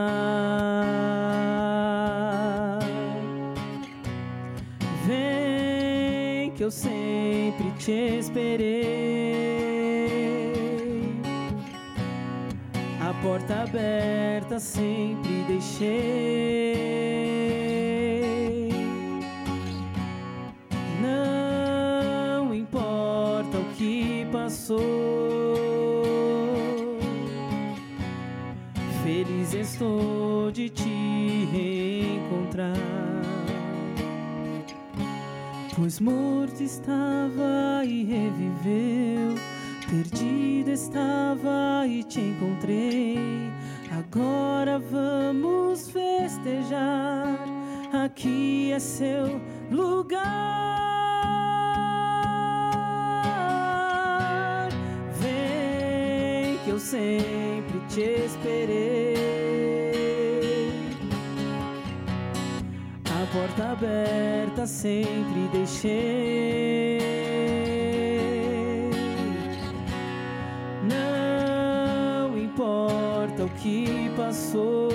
Vem 5.06 6.50
que 6.56 6.64
eu 6.64 6.72
sempre 6.72 7.70
te 7.78 7.92
esperei. 8.18 9.36
A 13.00 13.14
porta 13.22 13.62
aberta 13.62 14.58
sempre 14.58 15.44
deixei. 15.46 17.25
Passou. 24.66 24.80
Feliz 29.04 29.54
estou 29.54 30.50
de 30.50 30.68
te 30.68 31.48
reencontrar. 31.52 32.74
Pois 35.76 36.00
morto 36.00 36.62
estava 36.62 37.84
e 37.84 38.02
reviveu, 38.04 39.34
perdido 39.88 40.70
estava 40.70 41.86
e 41.86 42.02
te 42.02 42.20
encontrei. 42.20 43.18
Agora 43.92 44.78
vamos 44.78 45.90
festejar, 45.90 47.38
aqui 47.92 48.72
é 48.72 48.78
seu 48.78 49.40
lugar. 49.70 50.95
Sempre 56.86 57.80
te 57.88 58.02
esperei. 58.24 59.16
A 63.04 63.26
porta 63.32 63.72
aberta 63.72 64.66
sempre 64.66 65.48
deixei. 65.52 67.00
Não 70.84 72.38
importa 72.38 73.44
o 73.44 73.48
que 73.60 74.08
passou. 74.16 74.92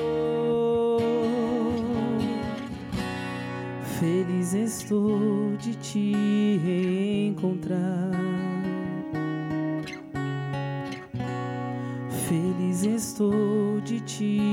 Feliz 4.00 4.54
estou 4.54 5.58
de 5.58 5.76
te 5.76 6.58
reencontrar. 6.64 8.41
De 13.22 14.00
te 14.00 14.51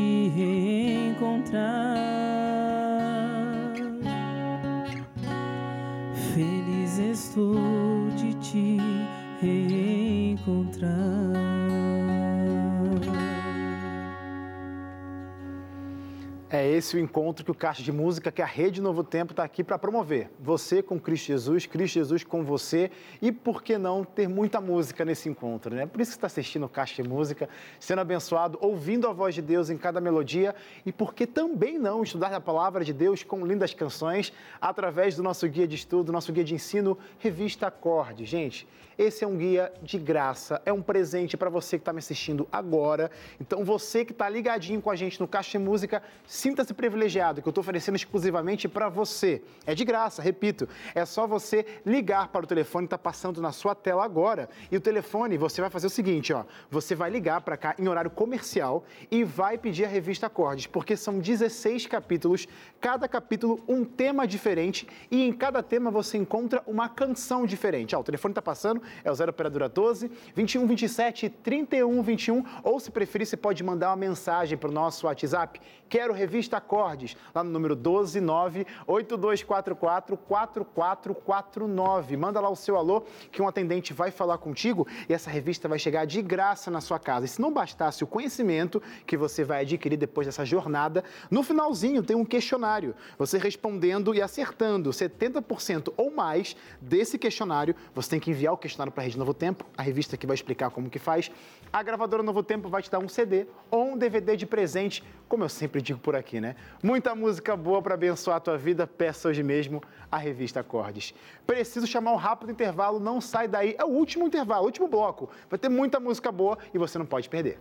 É 16.89 16.91
esse 16.91 16.97
o 16.97 17.01
encontro 17.01 17.45
que 17.45 17.51
o 17.51 17.55
Caixa 17.55 17.83
de 17.83 17.93
Música, 17.93 18.33
que 18.33 18.41
a 18.41 18.47
Rede 18.47 18.81
Novo 18.81 19.05
Tempo 19.05 19.35
está 19.35 19.45
aqui 19.45 19.63
para 19.63 19.79
promover. 19.79 20.31
Você 20.41 20.83
com 20.83 20.99
Cristo 20.99 21.27
Jesus, 21.27 21.67
Cristo 21.67 21.95
Jesus 21.95 22.25
com 22.25 22.43
você 22.43 22.91
e, 23.21 23.31
por 23.31 23.63
que 23.63 23.77
não, 23.77 24.05
ter 24.05 24.27
muita 24.27 24.59
música 24.59 25.05
nesse 25.05 25.29
encontro, 25.29 25.75
né? 25.75 25.85
Por 25.85 26.01
isso 26.01 26.13
que 26.13 26.17
está 26.17 26.29
assistindo 26.29 26.65
o 26.65 26.69
Caixa 26.69 27.03
de 27.03 27.07
Música, 27.07 27.47
sendo 27.79 28.01
abençoado, 28.01 28.57
ouvindo 28.63 29.07
a 29.07 29.13
voz 29.13 29.35
de 29.35 29.43
Deus 29.43 29.69
em 29.69 29.77
cada 29.77 30.01
melodia 30.01 30.55
e 30.87 30.91
por 30.91 31.13
que 31.13 31.27
também 31.27 31.79
não 31.79 32.03
estudar 32.03 32.33
a 32.33 32.41
palavra 32.41 32.83
de 32.83 32.95
Deus 32.95 33.23
com 33.23 33.45
lindas 33.45 33.75
canções 33.75 34.33
através 34.59 35.15
do 35.15 35.23
nosso 35.23 35.47
guia 35.47 35.69
de 35.69 35.75
estudo, 35.75 36.11
nosso 36.11 36.33
guia 36.33 36.45
de 36.45 36.55
ensino, 36.55 36.97
Revista 37.19 37.67
Acorde. 37.67 38.25
Gente, 38.25 38.67
esse 38.99 39.23
é 39.23 39.27
um 39.27 39.37
guia 39.37 39.73
de 39.81 39.97
graça, 39.97 40.61
é 40.67 40.73
um 40.73 40.83
presente 40.83 41.37
para 41.37 41.49
você 41.49 41.79
que 41.79 41.83
está 41.83 41.93
me 41.93 42.01
assistindo 42.01 42.49
agora. 42.51 43.11
Então, 43.41 43.65
você 43.65 44.05
que 44.05 44.11
está 44.11 44.29
ligadinho 44.29 44.83
com 44.83 44.91
a 44.91 44.97
gente 44.97 45.21
no 45.21 45.29
Caixa 45.29 45.57
de 45.57 45.65
Música, 45.65 46.03
sinta-se 46.27 46.75
privilegiado, 46.75 47.41
que 47.41 47.47
eu 47.47 47.51
estou 47.51 47.63
oferecendo 47.63 47.95
exclusivamente 47.95 48.69
para 48.69 48.89
você. 48.89 49.41
É 49.65 49.75
de 49.75 49.85
graça, 49.85 50.21
repito. 50.21 50.69
É 50.95 51.05
só 51.05 51.27
você 51.27 51.65
ligar 51.87 52.29
para 52.29 52.45
o 52.45 52.49
telefone 52.49 52.87
que 52.87 52.95
está 52.95 52.99
passando 52.99 53.41
na 53.41 53.53
sua 53.53 53.75
tela 53.75 54.05
agora. 54.05 54.49
E 54.71 54.77
o 54.77 54.81
telefone, 54.81 55.39
você 55.39 55.61
vai 55.61 55.71
fazer 55.71 55.87
o 55.87 55.91
seguinte, 55.91 56.33
ó. 56.33 56.45
Você 56.69 56.95
vai 56.95 57.09
ligar 57.09 57.41
para 57.43 57.57
cá 57.57 57.77
em 57.79 57.87
horário 57.87 58.11
comercial 58.11 58.85
e 59.11 59.23
vai 59.23 59.57
pedir 59.57 59.85
a 59.85 59.89
revista 59.89 60.27
Acordes, 60.27 60.67
porque 60.67 60.97
são 60.97 61.21
16 61.21 61.87
capítulos, 61.87 62.49
cada 62.81 63.07
capítulo 63.07 63.61
um 63.69 63.85
tema 63.85 64.27
diferente 64.27 64.89
e 65.11 65.23
em 65.23 65.33
cada 65.33 65.63
tema 65.63 65.91
você 65.91 66.19
encontra 66.19 66.63
uma 66.67 66.89
canção 66.89 67.47
diferente. 67.47 67.95
Ó, 67.95 68.01
o 68.01 68.05
telefone 68.05 68.33
está 68.33 68.43
passando, 68.43 68.83
é 69.05 69.11
o 69.11 69.15
0 69.15 69.31
operadora 69.31 69.69
12 69.69 70.11
21 70.35 70.67
27 70.67 71.29
31 71.29 72.03
21 72.03 72.45
ou 72.63 72.81
se 72.81 72.91
preferir 72.91 73.27
você 73.27 73.37
pode 73.37 73.63
mandar 73.63 73.91
uma 73.91 73.97
mensagem 73.97 74.57
para 74.57 74.69
o 74.69 74.73
nosso 74.73 75.07
WhatsApp. 75.07 75.61
Quero 75.89 76.13
revista 76.13 76.59
Acordes, 76.59 77.17
lá 77.35 77.43
no 77.43 77.51
número 77.51 77.75
129 77.75 78.67
8244 78.87 80.17
4449. 80.17 82.17
Manda 82.17 82.41
lá 82.41 82.51
o 82.51 82.57
seu 82.57 82.77
alô 82.77 83.03
que 83.33 83.41
um 83.41 83.49
atendente 83.49 83.93
vai 83.93 84.11
falar 84.11 84.39
contigo 84.39 84.87
e 85.09 85.15
essa 85.15 85.31
revista 85.31 85.69
vai 85.69 85.79
chegar 85.79 86.05
de 86.05 86.21
graça 86.21 86.71
na 86.71 86.81
sua 86.81 86.99
casa. 86.99 87.27
E 87.27 87.29
se 87.29 87.41
não 87.41 87.53
bastasse 87.53 88.05
o 88.05 88.07
conhecimento 88.07 88.83
que 89.07 89.17
você 89.17 89.45
vai 89.45 89.63
adquirir 89.63 89.97
depois 89.97 90.27
dessa 90.27 90.45
jornada, 90.45 91.03
no 91.31 91.43
finalzinho 91.43 92.03
tem 92.03 92.17
um 92.17 92.25
questionário. 92.25 92.95
Você 93.19 93.39
respondendo 93.39 94.15
e 94.15 94.21
acertando 94.21 94.91
70% 94.91 95.93
ou 95.97 96.11
mais 96.11 96.57
desse 96.81 97.19
questionário, 97.19 97.75
você 97.95 98.11
tem 98.11 98.21
que 98.21 98.31
enviar 98.31 98.53
o 98.53 98.59
questionário 98.59 98.78
para 98.87 99.03
a 99.03 99.05
Rede 99.05 99.19
Novo 99.19 99.35
Tempo, 99.35 99.65
a 99.77 99.83
revista 99.83 100.17
que 100.17 100.27
vai 100.27 100.35
explicar 100.35 100.71
como 100.71 100.89
que 100.89 100.99
faz. 100.99 101.31
A 101.73 101.83
gravadora 101.83 102.23
Novo 102.23 102.43
Tempo 102.43 102.69
vai 102.69 102.83
te 102.83 102.91
dar 102.91 102.99
um 102.99 103.09
CD 103.09 103.47
ou 103.71 103.93
um 103.93 103.97
DVD 103.97 104.37
de 104.37 104.47
presente, 104.47 105.03
como 105.29 105.45
eu 105.45 105.49
sempre 105.49 105.83
digo 105.83 105.99
por 105.99 106.15
aqui, 106.15 106.41
né? 106.41 106.55
Muita 106.83 107.15
música 107.15 107.57
boa 107.57 107.83
para 107.83 107.95
abençoar 107.95 108.37
a 108.37 108.41
tua 108.41 108.57
vida, 108.57 108.87
peça 108.87 109.29
hoje 109.29 109.43
mesmo 109.43 109.83
a 110.11 110.17
revista 110.17 110.61
Acordes. 110.61 111.15
Preciso 111.47 111.87
chamar 111.87 112.13
um 112.13 112.17
rápido 112.17 112.53
intervalo, 112.53 113.01
não 113.01 113.21
sai 113.21 113.49
daí. 113.49 113.75
É 113.79 113.85
o 113.85 113.89
último 113.89 114.27
intervalo, 114.27 114.63
o 114.63 114.67
último 114.67 114.89
bloco. 114.89 115.29
Vai 115.51 115.59
ter 115.59 115.69
muita 115.69 115.99
música 115.99 116.31
boa 116.31 116.57
e 116.73 116.79
você 116.79 116.99
não 116.99 117.07
pode 117.07 117.29
perder. 117.29 117.59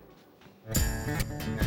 O 1.63 1.66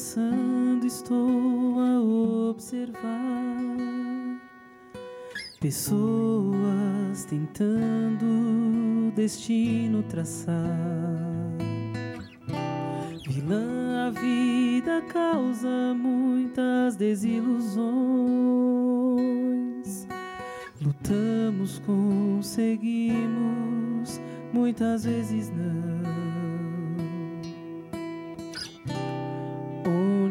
passando, 0.00 0.86
estou 0.86 1.78
a 1.78 2.00
observar 2.50 2.96
pessoas 5.60 7.26
tentando 7.28 9.12
destino 9.14 10.02
traçar. 10.04 10.56
Vilã, 13.28 14.06
a 14.06 14.10
vida 14.10 15.02
causa 15.12 15.94
muitas 15.94 16.96
desilusões. 16.96 17.68
Lutamos, 20.80 21.78
conseguimos, 21.80 23.28
muitas 24.50 25.04
vezes 25.04 25.50
não. 25.50 25.99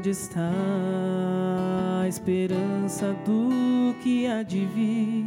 Onde 0.10 0.18
está 0.18 0.52
a 2.02 2.08
esperança 2.08 3.16
do 3.24 3.94
que 4.02 4.26
há 4.26 4.42
de 4.42 4.66
vir 4.66 5.24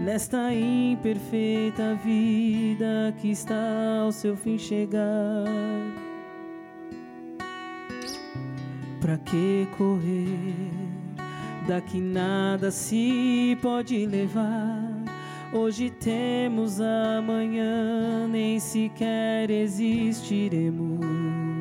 nesta 0.00 0.54
imperfeita 0.54 1.96
vida 1.96 3.12
que 3.20 3.32
está 3.32 4.02
ao 4.02 4.12
seu 4.12 4.36
fim 4.36 4.56
chegar? 4.56 5.48
Pra 9.00 9.18
que 9.18 9.66
correr? 9.76 10.70
Daqui 11.66 12.00
nada 12.00 12.70
se 12.70 13.58
pode 13.60 14.06
levar. 14.06 14.92
Hoje 15.52 15.90
temos 15.90 16.80
amanhã, 16.80 18.28
nem 18.28 18.60
sequer 18.60 19.50
existiremos. 19.50 21.53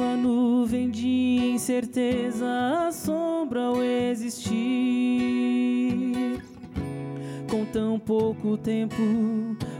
Uma 0.00 0.16
nuvem 0.16 0.88
de 0.88 1.52
incerteza 1.52 2.86
assombra 2.88 3.64
ao 3.64 3.84
existir. 3.84 4.40
Com 7.50 7.66
tão 7.66 7.98
pouco 7.98 8.56
tempo, 8.56 8.96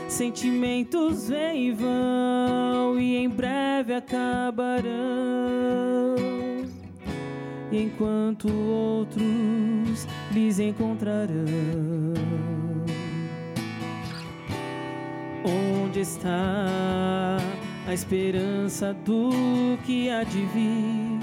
Sentimentos 0.06 1.28
vêm 1.28 1.70
e 1.70 1.72
vão 1.72 3.00
e 3.00 3.16
em 3.16 3.28
breve 3.28 3.94
acabarão. 3.94 4.92
Enquanto 7.72 8.48
outros 8.48 10.06
lhes 10.32 10.60
encontrarão. 10.60 11.32
Onde 15.44 16.00
está 16.00 17.38
a 17.86 17.92
esperança 17.92 18.94
do 19.04 19.76
que 19.84 20.08
há 20.08 20.22
de 20.22 20.44
vir 20.46 21.18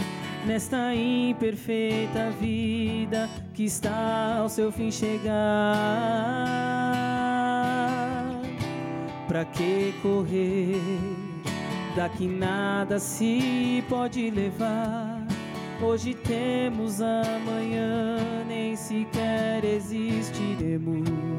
nesta 0.45 0.93
imperfeita 0.93 2.29
vida 2.31 3.29
que 3.53 3.63
está 3.63 4.37
ao 4.39 4.49
seu 4.49 4.71
fim 4.71 4.91
chegar? 4.91 5.29
Pra 9.27 9.45
que 9.45 9.93
correr? 10.01 10.81
Daqui 11.95 12.27
nada 12.27 12.99
se 12.99 13.83
pode 13.87 14.29
levar. 14.29 15.25
Hoje 15.81 16.13
temos 16.13 17.01
amanhã, 17.01 18.43
nem 18.45 18.75
sequer 18.75 19.63
existiremos. 19.63 21.38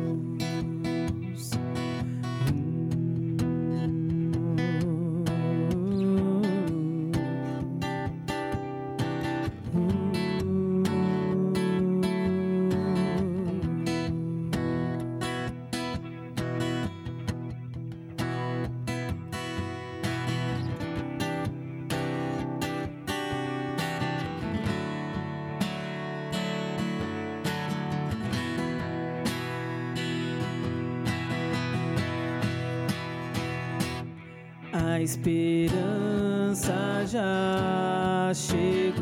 A 34.93 35.01
esperança 35.01 36.75
já 37.07 38.33
chegou. 38.35 39.00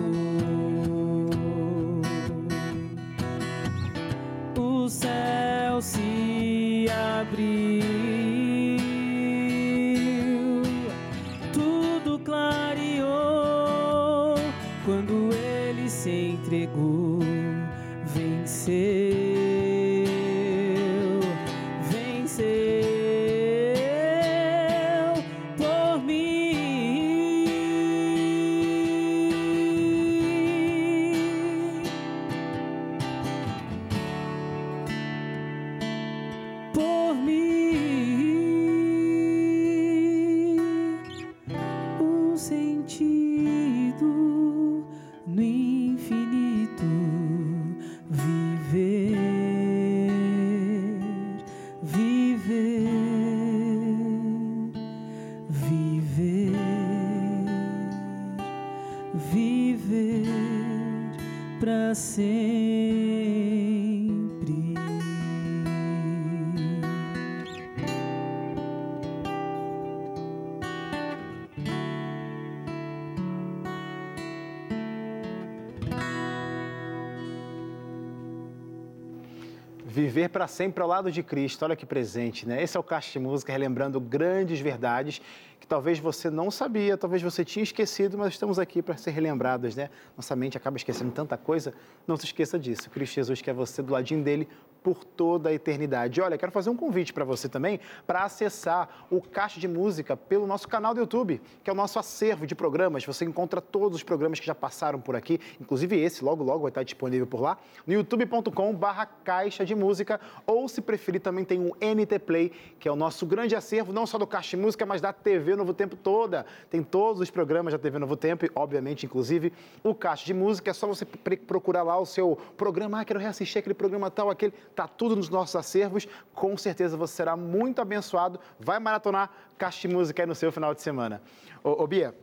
Viver 79.90 80.28
para 80.28 80.46
sempre 80.46 80.82
ao 80.82 80.88
lado 80.88 81.10
de 81.10 81.22
Cristo, 81.22 81.62
olha 81.64 81.74
que 81.74 81.86
presente, 81.86 82.46
né? 82.46 82.62
Esse 82.62 82.76
é 82.76 82.80
o 82.80 82.82
Caixa 82.82 83.10
de 83.10 83.18
Música, 83.18 83.50
relembrando 83.50 83.98
grandes 83.98 84.60
verdades 84.60 85.22
que 85.58 85.66
talvez 85.66 85.98
você 85.98 86.28
não 86.28 86.50
sabia, 86.50 86.94
talvez 86.98 87.22
você 87.22 87.42
tinha 87.42 87.62
esquecido, 87.62 88.18
mas 88.18 88.34
estamos 88.34 88.58
aqui 88.58 88.82
para 88.82 88.98
ser 88.98 89.12
relembradas, 89.12 89.74
né? 89.74 89.88
Nossa 90.14 90.36
mente 90.36 90.58
acaba 90.58 90.76
esquecendo 90.76 91.10
tanta 91.10 91.38
coisa, 91.38 91.72
não 92.06 92.18
se 92.18 92.26
esqueça 92.26 92.58
disso. 92.58 92.90
Cristo 92.90 93.14
Jesus 93.14 93.40
quer 93.40 93.54
você 93.54 93.80
do 93.80 93.94
ladinho 93.94 94.22
dele 94.22 94.46
por 94.82 95.04
toda 95.04 95.50
a 95.50 95.52
eternidade. 95.52 96.20
Olha, 96.20 96.38
quero 96.38 96.52
fazer 96.52 96.70
um 96.70 96.76
convite 96.76 97.12
para 97.12 97.24
você 97.24 97.48
também 97.48 97.80
para 98.06 98.24
acessar 98.24 99.06
o 99.10 99.20
Caixa 99.20 99.60
de 99.60 99.68
Música 99.68 100.16
pelo 100.16 100.46
nosso 100.46 100.68
canal 100.68 100.94
do 100.94 101.00
YouTube, 101.00 101.40
que 101.62 101.70
é 101.70 101.72
o 101.72 101.76
nosso 101.76 101.98
acervo 101.98 102.46
de 102.46 102.54
programas. 102.54 103.04
Você 103.04 103.24
encontra 103.24 103.60
todos 103.60 103.96
os 103.96 104.02
programas 104.02 104.40
que 104.40 104.46
já 104.46 104.54
passaram 104.54 105.00
por 105.00 105.16
aqui, 105.16 105.40
inclusive 105.60 105.98
esse, 105.98 106.24
logo 106.24 106.42
logo 106.42 106.60
vai 106.60 106.70
estar 106.70 106.82
disponível 106.82 107.26
por 107.26 107.40
lá, 107.40 107.58
no 107.86 107.92
youtube.com/barra 107.92 109.06
Caixa 109.24 109.64
de 109.64 109.74
Música, 109.74 110.20
ou 110.46 110.68
se 110.68 110.80
preferir 110.80 111.20
também 111.20 111.44
tem 111.44 111.60
o 111.60 111.76
NT 111.80 112.18
Play, 112.20 112.52
que 112.78 112.88
é 112.88 112.92
o 112.92 112.96
nosso 112.96 113.26
grande 113.26 113.54
acervo, 113.54 113.92
não 113.92 114.06
só 114.06 114.18
do 114.18 114.26
Caixa 114.26 114.56
de 114.56 114.62
Música, 114.62 114.86
mas 114.86 115.00
da 115.00 115.12
TV 115.12 115.56
Novo 115.56 115.74
Tempo 115.74 115.96
toda. 115.96 116.46
Tem 116.70 116.82
todos 116.82 117.20
os 117.20 117.30
programas 117.30 117.72
da 117.72 117.78
TV 117.78 117.98
Novo 117.98 118.16
Tempo 118.16 118.44
e, 118.44 118.50
obviamente, 118.54 119.06
inclusive, 119.06 119.52
o 119.82 119.94
Caixa 119.94 120.24
de 120.24 120.34
Música. 120.34 120.70
É 120.70 120.74
só 120.74 120.86
você 120.86 121.04
procurar 121.04 121.82
lá 121.82 121.98
o 121.98 122.06
seu 122.06 122.38
programa, 122.56 123.00
ah, 123.00 123.04
quero 123.04 123.18
reassistir 123.18 123.58
aquele 123.58 123.74
programa 123.74 124.10
tal, 124.10 124.30
aquele. 124.30 124.52
Tá 124.74 124.86
tudo 124.86 125.16
nos 125.16 125.28
nossos 125.28 125.56
acervos. 125.56 126.06
Com 126.34 126.56
certeza 126.56 126.96
você 126.96 127.16
será 127.16 127.36
muito 127.36 127.80
abençoado. 127.80 128.38
Vai 128.58 128.78
maratonar 128.78 129.30
Caixa 129.56 129.86
de 129.86 129.94
Música 129.94 130.22
aí 130.22 130.26
no 130.26 130.34
seu 130.34 130.52
final 130.52 130.74
de 130.74 130.82
semana. 130.82 131.20
Ô, 131.62 131.82
ô 131.82 131.86
Bia, 131.86 132.14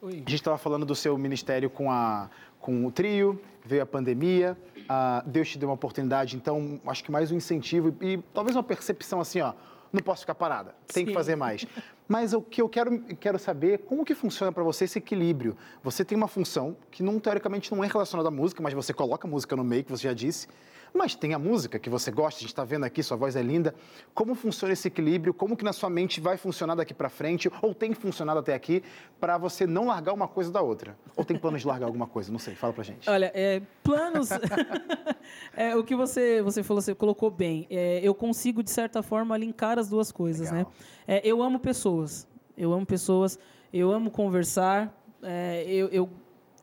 Oi. 0.00 0.12
a 0.12 0.16
gente 0.16 0.34
estava 0.34 0.58
falando 0.58 0.86
do 0.86 0.94
seu 0.94 1.16
ministério 1.18 1.68
com, 1.68 1.90
a, 1.90 2.30
com 2.60 2.86
o 2.86 2.92
trio, 2.92 3.40
veio 3.64 3.82
a 3.82 3.86
pandemia, 3.86 4.56
ah, 4.88 5.22
Deus 5.26 5.48
te 5.48 5.58
deu 5.58 5.68
uma 5.68 5.74
oportunidade, 5.74 6.36
então 6.36 6.80
acho 6.86 7.02
que 7.04 7.10
mais 7.10 7.30
um 7.30 7.36
incentivo 7.36 7.94
e, 8.00 8.14
e 8.14 8.18
talvez 8.32 8.56
uma 8.56 8.62
percepção 8.62 9.20
assim, 9.20 9.40
ó, 9.40 9.52
não 9.92 10.02
posso 10.02 10.20
ficar 10.20 10.34
parada, 10.34 10.74
tem 10.86 11.04
que 11.04 11.12
fazer 11.12 11.36
mais. 11.36 11.66
Mas 12.06 12.32
o 12.32 12.40
que 12.40 12.62
eu 12.62 12.68
quero, 12.68 13.00
quero 13.20 13.38
saber 13.38 13.74
é 13.74 13.78
como 13.78 14.04
que 14.04 14.14
funciona 14.14 14.50
para 14.50 14.62
você 14.62 14.84
esse 14.84 14.98
equilíbrio. 14.98 15.56
Você 15.82 16.04
tem 16.04 16.16
uma 16.16 16.28
função 16.28 16.76
que 16.90 17.02
não 17.02 17.20
teoricamente 17.20 17.70
não 17.74 17.84
é 17.84 17.86
relacionada 17.86 18.28
à 18.28 18.30
música, 18.30 18.62
mas 18.62 18.72
você 18.72 18.94
coloca 18.94 19.28
a 19.28 19.30
música 19.30 19.54
no 19.54 19.62
meio, 19.62 19.84
que 19.84 19.90
você 19.90 20.04
já 20.04 20.14
disse. 20.14 20.48
Mas 20.92 21.14
tem 21.14 21.34
a 21.34 21.38
música 21.38 21.78
que 21.78 21.90
você 21.90 22.10
gosta, 22.10 22.38
a 22.38 22.40
gente 22.40 22.50
está 22.50 22.64
vendo 22.64 22.84
aqui, 22.84 23.02
sua 23.02 23.16
voz 23.16 23.36
é 23.36 23.42
linda. 23.42 23.74
Como 24.14 24.34
funciona 24.34 24.72
esse 24.72 24.88
equilíbrio? 24.88 25.34
Como 25.34 25.56
que 25.56 25.64
na 25.64 25.72
sua 25.72 25.90
mente 25.90 26.20
vai 26.20 26.36
funcionar 26.36 26.74
daqui 26.74 26.94
para 26.94 27.08
frente? 27.08 27.50
Ou 27.62 27.74
tem 27.74 27.94
funcionado 27.94 28.40
até 28.40 28.54
aqui 28.54 28.82
para 29.20 29.38
você 29.38 29.66
não 29.66 29.86
largar 29.86 30.12
uma 30.12 30.28
coisa 30.28 30.50
da 30.50 30.60
outra? 30.60 30.96
Ou 31.16 31.24
tem 31.24 31.38
planos 31.38 31.60
de 31.60 31.66
largar 31.66 31.86
alguma 31.86 32.06
coisa? 32.06 32.32
Não 32.32 32.38
sei, 32.38 32.54
fala 32.54 32.72
pra 32.72 32.84
gente. 32.84 33.08
Olha, 33.08 33.30
é, 33.34 33.62
planos. 33.82 34.28
é, 35.54 35.76
o 35.76 35.84
que 35.84 35.94
você, 35.94 36.42
você 36.42 36.62
falou, 36.62 36.80
você 36.80 36.94
colocou 36.94 37.30
bem. 37.30 37.66
É, 37.70 38.00
eu 38.02 38.14
consigo, 38.14 38.62
de 38.62 38.70
certa 38.70 39.02
forma, 39.02 39.36
linkar 39.36 39.78
as 39.78 39.88
duas 39.88 40.10
coisas, 40.10 40.50
Legal. 40.50 40.72
né? 41.06 41.16
É, 41.16 41.20
eu 41.24 41.42
amo 41.42 41.58
pessoas. 41.58 42.26
Eu 42.56 42.72
amo 42.72 42.86
pessoas. 42.86 43.38
Eu 43.72 43.92
amo 43.92 44.10
conversar. 44.10 44.94
é, 45.22 45.64
eu, 45.66 45.88
eu 45.88 46.08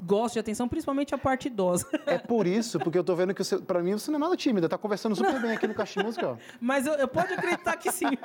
gosto 0.03 0.33
de 0.33 0.39
atenção, 0.39 0.67
principalmente 0.67 1.13
a 1.13 1.17
parte 1.17 1.47
idosa. 1.47 1.87
É 2.05 2.17
por 2.17 2.45
isso, 2.47 2.79
porque 2.79 2.97
eu 2.97 3.03
tô 3.03 3.15
vendo 3.15 3.33
que 3.33 3.43
você, 3.43 3.57
pra 3.57 3.81
mim 3.81 3.93
você 3.93 4.11
não 4.11 4.17
é 4.17 4.19
nada 4.21 4.37
tímida, 4.37 4.69
tá 4.69 4.77
conversando 4.77 5.15
super 5.15 5.41
bem 5.41 5.51
aqui 5.51 5.67
no 5.67 5.73
Caixa 5.73 6.01
ó. 6.23 6.37
Mas 6.59 6.85
eu, 6.85 6.93
eu 6.93 7.07
pode 7.07 7.33
acreditar 7.33 7.77
que 7.77 7.91
sim. 7.91 8.05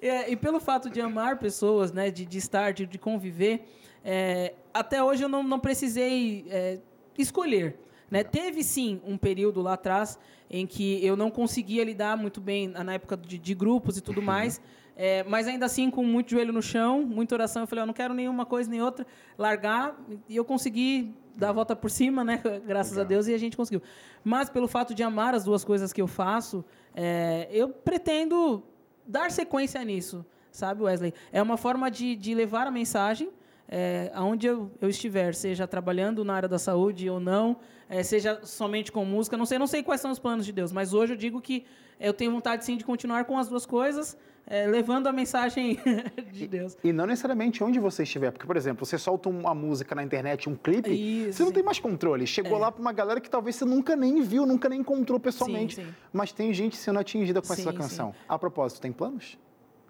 É, 0.00 0.30
e 0.30 0.36
pelo 0.36 0.60
fato 0.60 0.90
de 0.90 1.00
amar 1.00 1.38
pessoas, 1.38 1.92
né, 1.92 2.10
de, 2.10 2.26
de 2.26 2.38
estar, 2.38 2.72
de, 2.72 2.84
de 2.86 2.98
conviver, 2.98 3.64
é, 4.04 4.54
até 4.74 5.02
hoje 5.02 5.22
eu 5.22 5.28
não, 5.28 5.42
não 5.42 5.58
precisei 5.58 6.44
é, 6.48 6.78
escolher. 7.16 7.78
Né? 8.10 8.22
Teve 8.22 8.62
sim 8.62 9.00
um 9.06 9.16
período 9.16 9.62
lá 9.62 9.74
atrás 9.74 10.18
em 10.50 10.66
que 10.66 11.04
eu 11.04 11.16
não 11.16 11.30
conseguia 11.30 11.84
lidar 11.84 12.16
muito 12.16 12.40
bem 12.40 12.68
na 12.68 12.94
época 12.94 13.16
de, 13.16 13.38
de 13.38 13.54
grupos 13.54 13.96
e 13.96 14.00
tudo 14.00 14.20
mais. 14.20 14.60
É, 14.96 15.22
mas 15.24 15.46
ainda 15.48 15.66
assim, 15.66 15.90
com 15.90 16.04
muito 16.04 16.30
joelho 16.30 16.52
no 16.52 16.62
chão, 16.62 17.02
muita 17.02 17.34
oração, 17.34 17.62
eu 17.62 17.66
falei, 17.66 17.82
eu 17.82 17.86
não 17.86 17.94
quero 17.94 18.12
nenhuma 18.14 18.44
coisa 18.44 18.70
nem 18.70 18.82
outra, 18.82 19.06
largar, 19.38 19.96
e 20.28 20.36
eu 20.36 20.44
consegui 20.44 21.14
dar 21.36 21.50
a 21.50 21.52
volta 21.52 21.74
por 21.74 21.90
cima, 21.90 22.22
né? 22.22 22.42
Graças 22.66 22.92
a 22.92 23.02
Legal. 23.02 23.08
Deus, 23.08 23.26
e 23.28 23.34
a 23.34 23.38
gente 23.38 23.56
conseguiu. 23.56 23.82
Mas 24.22 24.50
pelo 24.50 24.68
fato 24.68 24.94
de 24.94 25.02
amar 25.02 25.34
as 25.34 25.44
duas 25.44 25.64
coisas 25.64 25.92
que 25.92 26.02
eu 26.02 26.06
faço, 26.06 26.64
é, 26.94 27.48
eu 27.50 27.68
pretendo 27.68 28.62
dar 29.06 29.30
sequência 29.30 29.82
nisso, 29.84 30.24
sabe, 30.50 30.82
Wesley? 30.82 31.14
É 31.32 31.40
uma 31.42 31.56
forma 31.56 31.90
de, 31.90 32.14
de 32.14 32.34
levar 32.34 32.66
a 32.66 32.70
mensagem 32.70 33.30
é, 33.74 34.10
aonde 34.14 34.46
eu, 34.46 34.70
eu 34.82 34.90
estiver, 34.90 35.34
seja 35.34 35.66
trabalhando 35.66 36.22
na 36.22 36.34
área 36.34 36.48
da 36.48 36.58
saúde 36.58 37.08
ou 37.08 37.18
não, 37.18 37.56
é, 37.88 38.02
seja 38.02 38.38
somente 38.44 38.92
com 38.92 39.02
música, 39.02 39.34
não 39.34 39.46
sei, 39.46 39.58
não 39.58 39.66
sei 39.66 39.82
quais 39.82 39.98
são 39.98 40.10
os 40.10 40.18
planos 40.18 40.44
de 40.44 40.52
Deus, 40.52 40.70
mas 40.72 40.92
hoje 40.92 41.14
eu 41.14 41.16
digo 41.16 41.40
que 41.40 41.64
eu 41.98 42.12
tenho 42.12 42.30
vontade 42.32 42.66
sim 42.66 42.76
de 42.76 42.84
continuar 42.84 43.24
com 43.24 43.38
as 43.38 43.48
duas 43.48 43.64
coisas, 43.64 44.14
é, 44.46 44.66
levando 44.66 45.06
a 45.06 45.12
mensagem 45.12 45.78
de 46.32 46.46
Deus. 46.48 46.76
E 46.82 46.92
não 46.92 47.06
necessariamente 47.06 47.62
onde 47.62 47.78
você 47.78 48.02
estiver, 48.02 48.30
porque, 48.30 48.46
por 48.46 48.56
exemplo, 48.56 48.84
você 48.84 48.98
solta 48.98 49.28
uma 49.28 49.54
música 49.54 49.94
na 49.94 50.02
internet, 50.02 50.48
um 50.48 50.54
clipe, 50.56 50.90
Isso, 50.90 51.34
você 51.38 51.42
não 51.42 51.48
sim. 51.50 51.54
tem 51.54 51.62
mais 51.62 51.78
controle. 51.78 52.26
Chegou 52.26 52.56
É. 52.58 52.60
lá 52.60 52.72
para 52.72 52.80
uma 52.80 52.92
galera 52.92 53.20
que 53.20 53.30
talvez 53.30 53.56
você 53.56 53.64
nunca 53.64 53.94
nem 53.96 54.20
viu, 54.22 54.44
nunca 54.46 54.68
nem 54.68 54.80
encontrou 54.80 55.18
pessoalmente. 55.20 55.76
Sim, 55.76 55.84
sim. 55.84 55.94
Mas 56.12 56.32
tem 56.32 56.52
gente 56.52 56.76
sendo 56.76 56.98
atingida 56.98 57.40
com 57.40 57.52
essa 57.52 57.72
canção. 57.72 58.14
A 58.28 58.38
propósito, 58.38 58.80
tem 58.80 58.92
planos? 58.92 59.38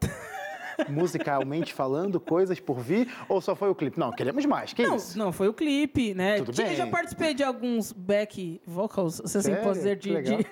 Musicalmente 0.88 1.72
falando, 1.72 2.18
coisas 2.18 2.58
por 2.58 2.80
vir? 2.80 3.08
Ou 3.28 3.40
só 3.40 3.54
foi 3.54 3.68
o 3.68 3.74
clipe? 3.74 3.98
Não, 3.98 4.10
queremos 4.10 4.44
mais. 4.46 4.72
Que 4.72 4.82
Não, 4.86 4.96
isso? 4.96 5.18
não, 5.18 5.30
foi 5.30 5.48
o 5.48 5.52
clipe, 5.52 6.14
né? 6.14 6.38
Tudo 6.38 6.52
Tinha- 6.52 6.66
bem. 6.68 6.76
Já 6.76 6.86
participei 6.86 7.34
de 7.34 7.42
alguns 7.44 7.92
back 7.92 8.60
vocals, 8.66 9.20
se 9.24 9.38
assim 9.38 9.54
posso 9.56 9.74
dizer, 9.74 9.98
Que 9.98 10.08
de, 10.08 10.14
legal. 10.14 10.38
de, 10.38 10.44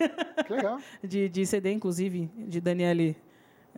Que 0.45 0.53
legal. 0.53 0.79
de, 1.03 1.29
de 1.29 1.47
CD, 1.47 1.73
inclusive, 1.73 2.31
de 2.37 2.61
Daniele 2.61 3.17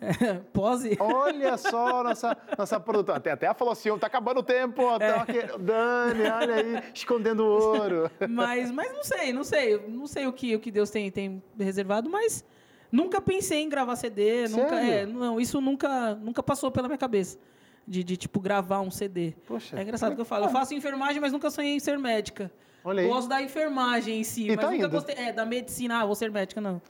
Pose. 0.53 0.97
Olha 1.01 1.57
só, 1.57 2.03
nossa, 2.03 2.37
nossa 2.59 2.81
produtora. 2.81 3.19
Até, 3.19 3.31
até 3.33 3.53
falou 3.55 3.73
assim: 3.73 3.97
tá 3.99 4.07
acabando 4.07 4.41
o 4.41 4.43
tempo. 4.43 4.83
ó, 4.83 4.97
É. 4.97 5.13
Tá 5.13 5.23
aqui. 5.23 5.39
Dani, 5.59 6.23
olha 6.29 6.55
aí, 6.57 6.83
escondendo 6.95 7.45
ouro. 7.45 8.11
Mas, 8.29 8.71
mas 8.71 8.93
não 8.93 9.05
sei, 9.05 9.33
não 9.33 9.45
sei. 9.45 9.79
Não 9.89 10.07
sei 10.07 10.27
o 10.27 10.33
que, 10.33 10.55
o 10.57 10.61
que 10.61 10.71
Deus 10.71 10.91
tem, 10.91 11.11
tem 11.11 11.43
reservado, 11.59 12.09
mas 12.11 12.45
nunca 12.91 13.21
pensei 13.21 13.61
em 13.63 13.69
gravar 13.69 13.97
CD. 13.97 14.49
Nunca, 14.49 14.69
Sério? 14.71 14.93
é, 14.93 15.07
não, 15.07 15.41
isso 15.41 15.61
nunca, 15.61 16.15
nunca 16.17 16.43
passou 16.43 16.71
pela 16.71 16.89
minha 16.89 16.99
cabeça. 16.99 17.39
De, 17.87 18.05
de, 18.05 18.17
tipo, 18.17 18.39
gravar 18.39 18.81
um 18.81 18.91
CD. 18.93 19.35
Poxa, 19.47 19.77
é 19.79 19.83
engraçado 19.83 20.15
que 20.15 20.21
eu 20.21 20.25
falo. 20.25 20.45
Eu 20.45 20.51
faço 20.51 20.73
enfermagem, 20.73 21.21
mas 21.21 21.33
nunca 21.33 21.51
sonhei 21.51 21.75
em 21.75 21.81
ser 21.81 21.99
médica. 21.99 22.51
Olha 22.85 23.03
aí. 23.03 23.09
Gosto 23.09 23.29
da 23.29 23.43
enfermagem 23.43 24.21
em 24.21 24.25
si, 24.25 24.45
E 24.45 24.49
mas 24.49 24.57
tá 24.57 24.71
nunca 24.71 24.77
indo. 24.87 24.89
gostei. 24.91 25.15
É, 25.17 25.33
da 25.33 25.45
medicina, 25.45 26.01
ah, 26.01 26.07
vou 26.07 26.15
ser 26.15 26.31
médica, 26.31 26.61
não. 26.61 26.81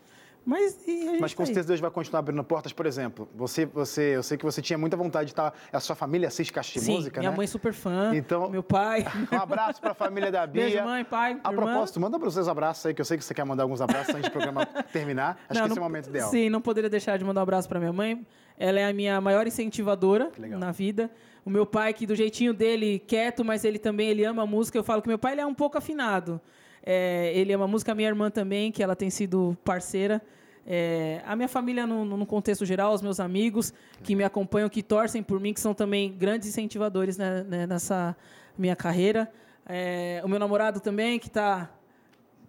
Mas, 0.45 0.77
Mas 1.21 1.35
com 1.35 1.45
certeza 1.47 1.69
Deus 1.69 1.79
vai 1.79 1.91
continuar 1.91 2.19
abrindo 2.19 2.43
portas, 2.43 2.73
por 2.73 2.85
exemplo. 2.85 3.29
Você, 3.35 3.65
você, 3.65 4.17
eu 4.17 4.23
sei 4.23 4.37
que 4.37 4.45
você 4.45 4.61
tinha 4.61 4.77
muita 4.77 4.97
vontade 4.97 5.27
de 5.27 5.33
estar. 5.33 5.55
A 5.73 5.79
sua 5.79 5.95
família 5.95 6.27
assiste 6.27 6.53
caixa 6.53 6.73
de 6.73 6.81
Sim, 6.85 6.95
música, 6.95 7.21
minha 7.21 7.31
né? 7.31 7.37
mãe 7.37 7.45
é 7.45 7.47
super 7.47 7.73
fã. 7.73 8.11
Então, 8.15 8.51
meu 8.51 8.63
pai. 8.63 9.05
Um 9.31 9.37
abraço 9.39 9.81
para 9.81 9.93
a 9.93 9.95
família 9.95 10.33
da 10.33 10.45
Bia. 10.47 10.65
Beijo, 10.65 10.83
mãe, 10.85 11.05
pai. 11.05 11.39
A 11.45 11.51
irmã. 11.53 11.63
propósito, 11.65 12.01
manda 12.01 12.19
para 12.19 12.29
vocês 12.29 12.49
abraços 12.49 12.85
aí, 12.87 12.93
que 12.95 13.01
eu 13.01 13.05
sei 13.05 13.17
que 13.17 13.25
você 13.25 13.33
quer 13.33 13.45
mandar 13.45 13.63
alguns 13.63 13.81
abraços 13.81 14.15
antes 14.15 14.29
do 14.29 14.33
programa 14.33 14.67
terminar. 14.93 15.39
Acho 15.49 15.61
Não, 15.61 15.67
que 15.69 15.73
esse 15.73 15.79
não- 15.79 15.85
é 15.85 15.87
o 15.87 15.91
momento 15.91 16.09
ideal. 16.09 16.31
Sim, 16.31 16.51
não 16.51 16.61
poderia 16.61 16.91
deixar 16.91 17.17
de 17.17 17.25
mandar 17.25 17.41
um 17.41 17.45
abraço 17.45 17.69
para 17.69 17.79
minha 17.79 17.93
mãe. 17.93 18.27
Ela 18.59 18.81
é 18.81 18.87
a 18.89 18.93
minha 18.93 19.21
maior 19.21 19.47
incentivadora 19.47 20.31
na 20.39 20.73
vida. 20.73 21.11
O 21.45 21.51
meu 21.51 21.67
pai, 21.67 21.93
que 21.93 22.07
do 22.07 22.15
jeitinho 22.15 22.53
dele, 22.53 22.99
quieto, 23.01 23.45
mas 23.45 23.65
ele 23.65 23.79
também 23.79 24.09
ele 24.09 24.25
ama 24.25 24.43
a 24.43 24.47
música. 24.47 24.77
Eu 24.79 24.85
falo 24.85 25.03
que 25.03 25.09
meu 25.09 25.19
pai 25.19 25.33
ele 25.33 25.41
é 25.41 25.47
um 25.47 25.55
pouco 25.55 25.79
afinado. 25.79 26.41
É, 26.85 27.33
ele 27.35 27.53
ama 27.53 27.65
a 27.65 27.69
música, 27.69 27.95
minha 27.95 28.09
irmã 28.09 28.31
também, 28.31 28.73
que 28.73 28.83
ela 28.83 28.97
tem 28.97 29.11
sido 29.11 29.57
parceira. 29.65 30.21
É, 30.67 31.21
a 31.27 31.35
minha 31.35 31.49
família, 31.49 31.87
no, 31.87 32.05
no 32.05 32.27
contexto 32.27 32.65
geral, 32.65 32.93
os 32.93 33.03
meus 33.03 33.19
amigos 33.19 33.73
que 34.03 34.15
me 34.15 34.25
acompanham, 34.25 34.69
que 34.69 34.83
torcem 34.83 35.23
por 35.23 35.41
mim, 35.41 35.53
que 35.53 35.61
são 35.61 35.75
também 35.75 36.13
grandes 36.13 36.49
incentivadores 36.49 37.17
né, 37.17 37.45
né, 37.45 37.67
nessa 37.67 38.17
minha 38.57 38.77
carreira. 38.77 39.31
É, 39.67 40.21
o 40.25 40.29
meu 40.29 40.39
namorado 40.39 40.81
também, 40.81 41.19
que 41.19 41.29
está 41.29 41.71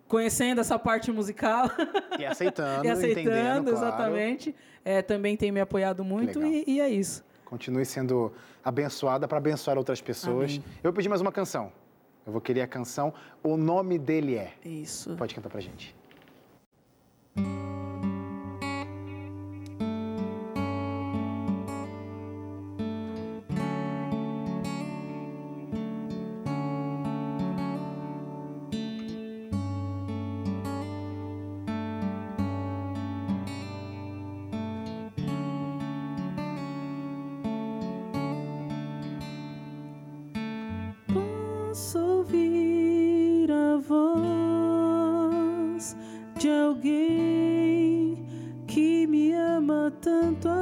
conhecendo 0.08 0.62
essa 0.62 0.78
parte 0.78 1.12
musical. 1.12 1.70
E 2.20 2.26
aceitando, 2.26 2.86
e 2.86 2.90
aceitando, 2.90 3.30
entendendo, 3.30 3.72
claro. 3.72 3.78
exatamente. 3.78 4.56
É, 4.86 5.02
também 5.02 5.36
tem 5.36 5.52
me 5.52 5.60
apoiado 5.60 6.04
muito 6.04 6.44
e, 6.44 6.64
e 6.68 6.82
é 6.82 6.90
isso. 6.90 7.24
Continue 7.46 7.86
sendo 7.86 8.34
abençoada 8.64 9.28
para 9.28 9.38
abençoar 9.38 9.78
outras 9.78 10.02
pessoas. 10.02 10.52
Amém. 10.52 10.64
Eu 10.78 10.92
vou 10.92 10.94
pedir 10.94 11.10
mais 11.10 11.22
uma 11.22 11.32
canção. 11.32 11.72
Eu 12.26 12.32
vou 12.32 12.42
querer 12.42 12.62
a 12.62 12.68
canção 12.68 13.14
O 13.44 13.58
Nome 13.58 13.98
Dele 14.00 14.36
É. 14.36 14.54
Isso. 14.64 15.16
Pode 15.16 15.36
cantar 15.36 15.50
pra 15.50 15.60
gente. 15.60 15.96
Posso 17.36 17.83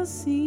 assim. 0.01 0.40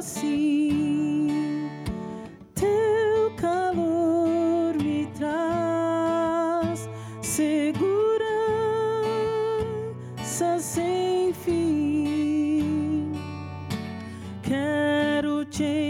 Assim. 0.00 1.28
Teu 2.54 3.30
calor 3.36 4.74
me 4.82 5.06
traz 5.18 6.88
segurança 7.20 7.78
sem 10.58 11.34
fim. 11.34 13.12
Quero 14.42 15.44
te 15.44 15.89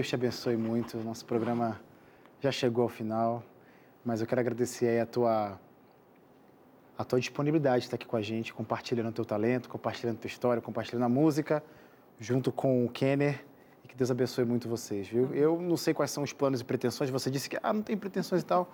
Deus 0.00 0.08
te 0.08 0.14
abençoe 0.14 0.56
muito. 0.56 0.96
Nosso 0.96 1.26
programa 1.26 1.78
já 2.40 2.50
chegou 2.50 2.84
ao 2.84 2.88
final, 2.88 3.44
mas 4.02 4.22
eu 4.22 4.26
quero 4.26 4.40
agradecer 4.40 4.88
aí 4.88 4.98
a 4.98 5.04
tua 5.04 5.60
a 6.96 7.04
tua 7.04 7.20
disponibilidade 7.20 7.80
de 7.80 7.86
estar 7.88 7.96
aqui 7.96 8.06
com 8.06 8.16
a 8.16 8.22
gente, 8.22 8.54
compartilhando 8.54 9.10
o 9.10 9.12
teu 9.12 9.26
talento, 9.26 9.68
compartilhando 9.68 10.16
a 10.16 10.20
tua 10.20 10.28
história, 10.28 10.62
compartilhando 10.62 11.02
a 11.02 11.08
música, 11.10 11.62
junto 12.18 12.50
com 12.50 12.86
o 12.86 12.88
Kenner. 12.88 13.44
E 13.84 13.88
que 13.88 13.94
Deus 13.94 14.10
abençoe 14.10 14.46
muito 14.46 14.70
vocês, 14.70 15.06
viu? 15.06 15.34
Eu 15.34 15.60
não 15.60 15.76
sei 15.76 15.92
quais 15.92 16.10
são 16.10 16.22
os 16.22 16.32
planos 16.32 16.62
e 16.62 16.64
pretensões. 16.64 17.10
Você 17.10 17.30
disse 17.30 17.50
que 17.50 17.58
ah, 17.62 17.70
não 17.70 17.82
tem 17.82 17.94
pretensões 17.94 18.40
e 18.40 18.46
tal, 18.46 18.72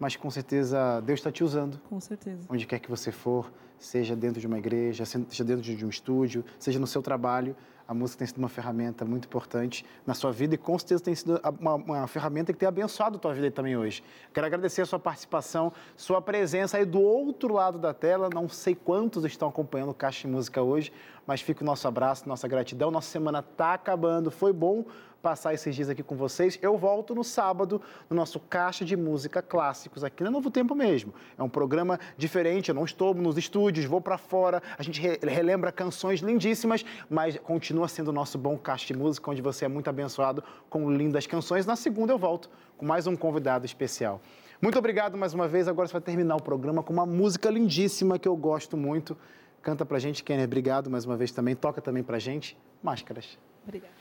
mas 0.00 0.16
com 0.16 0.30
certeza 0.30 1.00
Deus 1.02 1.20
está 1.20 1.30
te 1.30 1.44
usando. 1.44 1.78
Com 1.88 2.00
certeza. 2.00 2.40
Onde 2.48 2.66
quer 2.66 2.78
que 2.78 2.90
você 2.90 3.12
for, 3.12 3.52
seja 3.78 4.16
dentro 4.16 4.40
de 4.40 4.46
uma 4.46 4.58
igreja, 4.58 5.04
seja 5.04 5.44
dentro 5.44 5.62
de 5.62 5.84
um 5.84 5.90
estúdio, 5.90 6.42
seja 6.58 6.78
no 6.78 6.86
seu 6.86 7.02
trabalho, 7.02 7.54
a 7.90 7.92
música 7.92 8.20
tem 8.20 8.26
sido 8.28 8.38
uma 8.38 8.48
ferramenta 8.48 9.04
muito 9.04 9.24
importante 9.24 9.84
na 10.06 10.14
sua 10.14 10.30
vida 10.30 10.54
e 10.54 10.58
com 10.58 10.78
certeza 10.78 11.02
tem 11.02 11.12
sido 11.12 11.40
uma, 11.58 11.74
uma 11.74 12.06
ferramenta 12.06 12.52
que 12.52 12.58
tem 12.60 12.68
abençoado 12.68 13.16
a 13.16 13.18
tua 13.18 13.34
vida 13.34 13.50
também 13.50 13.76
hoje. 13.76 14.00
Quero 14.32 14.46
agradecer 14.46 14.82
a 14.82 14.86
sua 14.86 15.00
participação, 15.00 15.72
sua 15.96 16.22
presença 16.22 16.76
aí 16.76 16.84
do 16.84 17.00
outro 17.00 17.52
lado 17.52 17.80
da 17.80 17.92
tela. 17.92 18.30
Não 18.32 18.48
sei 18.48 18.76
quantos 18.76 19.24
estão 19.24 19.48
acompanhando 19.48 19.90
o 19.90 19.94
Caixa 19.94 20.28
de 20.28 20.32
Música 20.32 20.62
hoje, 20.62 20.92
mas 21.26 21.40
fica 21.40 21.64
o 21.64 21.66
nosso 21.66 21.88
abraço, 21.88 22.28
nossa 22.28 22.46
gratidão. 22.46 22.92
Nossa 22.92 23.10
semana 23.10 23.40
está 23.40 23.74
acabando. 23.74 24.30
Foi 24.30 24.52
bom 24.52 24.84
passar 25.20 25.54
esses 25.54 25.74
dias 25.74 25.88
aqui 25.88 26.02
com 26.02 26.16
vocês. 26.16 26.58
Eu 26.62 26.76
volto 26.76 27.14
no 27.14 27.22
sábado 27.22 27.80
no 28.08 28.16
nosso 28.16 28.40
Caixa 28.40 28.84
de 28.84 28.96
Música 28.96 29.42
Clássicos, 29.42 30.02
aqui 30.02 30.24
no 30.24 30.30
Novo 30.30 30.50
Tempo 30.50 30.74
mesmo. 30.74 31.14
É 31.36 31.42
um 31.42 31.48
programa 31.48 31.98
diferente, 32.16 32.68
eu 32.68 32.74
não 32.74 32.84
estou 32.84 33.14
nos 33.14 33.36
estúdios, 33.36 33.86
vou 33.86 34.00
para 34.00 34.18
fora, 34.18 34.62
a 34.78 34.82
gente 34.82 35.00
relembra 35.00 35.70
canções 35.70 36.20
lindíssimas, 36.20 36.84
mas 37.08 37.38
continua 37.38 37.88
sendo 37.88 38.08
o 38.08 38.12
nosso 38.12 38.38
bom 38.38 38.56
Caixa 38.56 38.86
de 38.86 38.94
Música, 38.94 39.30
onde 39.30 39.42
você 39.42 39.64
é 39.64 39.68
muito 39.68 39.88
abençoado 39.88 40.42
com 40.68 40.90
lindas 40.90 41.26
canções. 41.26 41.66
Na 41.66 41.76
segunda 41.76 42.12
eu 42.12 42.18
volto 42.18 42.50
com 42.76 42.86
mais 42.86 43.06
um 43.06 43.16
convidado 43.16 43.66
especial. 43.66 44.20
Muito 44.62 44.78
obrigado 44.78 45.16
mais 45.16 45.32
uma 45.32 45.48
vez. 45.48 45.68
Agora 45.68 45.88
você 45.88 45.92
vai 45.92 46.02
terminar 46.02 46.36
o 46.36 46.42
programa 46.42 46.82
com 46.82 46.92
uma 46.92 47.06
música 47.06 47.48
lindíssima 47.48 48.18
que 48.18 48.28
eu 48.28 48.36
gosto 48.36 48.76
muito. 48.76 49.16
Canta 49.62 49.86
pra 49.86 49.98
gente, 49.98 50.22
Kenner. 50.22 50.44
Obrigado 50.44 50.90
mais 50.90 51.06
uma 51.06 51.16
vez 51.16 51.32
também. 51.32 51.54
Toca 51.54 51.80
também 51.80 52.02
pra 52.02 52.18
gente. 52.18 52.58
Máscaras. 52.82 53.38
Obrigada. 53.64 53.99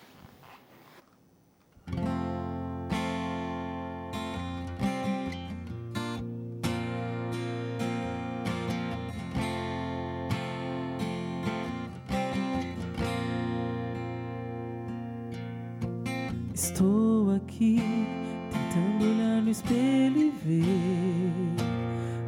Aqui 17.60 17.82
tentando 18.51 19.03
olhar 19.03 19.41
no 19.41 19.51
espelho 19.51 20.18
e 20.18 20.34
ver 20.45 21.34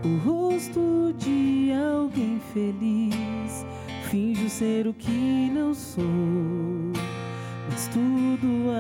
o 0.03 0.17
rosto 0.29 1.15
de 1.17 1.71
alguém 1.71 2.39
feliz. 2.53 3.65
Finjo 4.09 4.49
ser 4.49 4.87
o 4.87 4.93
que 4.93 5.49
não 5.53 5.73
sou, 5.73 6.03
mas 7.69 7.87
tudo 7.87 8.71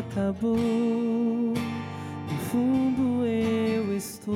acabou. 0.00 0.58
No 0.58 2.38
fundo 2.50 3.24
eu 3.24 3.96
estou 3.96 4.34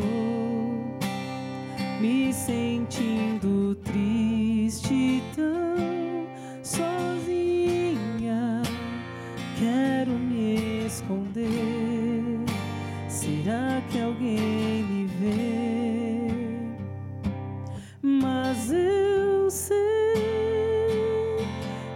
me 2.00 2.32
sentindo 2.32 3.74
triste, 3.82 5.20
tão 5.34 5.73
esconder. 11.04 12.40
Será 13.08 13.82
que 13.90 14.00
alguém 14.00 14.82
me 14.82 15.06
vê? 15.06 16.28
Mas 18.02 18.72
eu 18.72 19.50
sei 19.50 19.76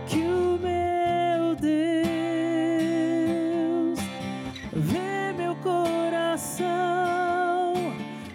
que 0.07 0.19
o 0.19 0.59
meu 0.59 1.57
Deus 1.57 1.69
vê 4.73 5.33
meu 5.37 5.57
coração 5.57 6.69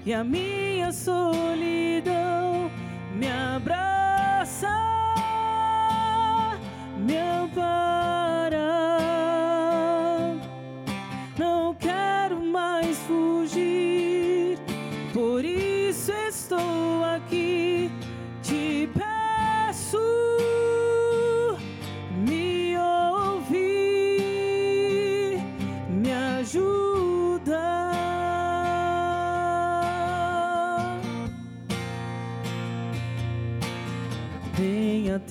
e 0.06 0.14
a 0.14 0.24
minha 0.24 0.63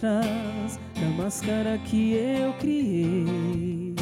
atrás 0.02 0.80
da 1.00 1.06
máscara 1.22 1.78
que 1.78 2.14
eu 2.14 2.52
criei. 2.54 3.94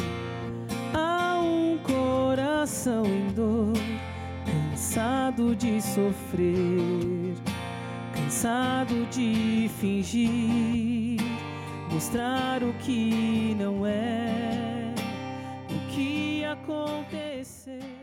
Há 0.95 1.39
um 1.39 1.77
coração 1.77 3.05
em 3.05 3.27
dor, 3.33 3.73
cansado 4.45 5.55
de 5.55 5.79
sofrer, 5.79 7.35
cansado 8.15 9.05
de 9.11 9.69
fingir, 9.79 11.21
mostrar 11.91 12.63
o 12.63 12.73
que 12.79 13.55
não 13.59 13.85
é, 13.85 14.93
o 15.69 15.91
que 15.91 16.43
aconteceu. 16.45 18.00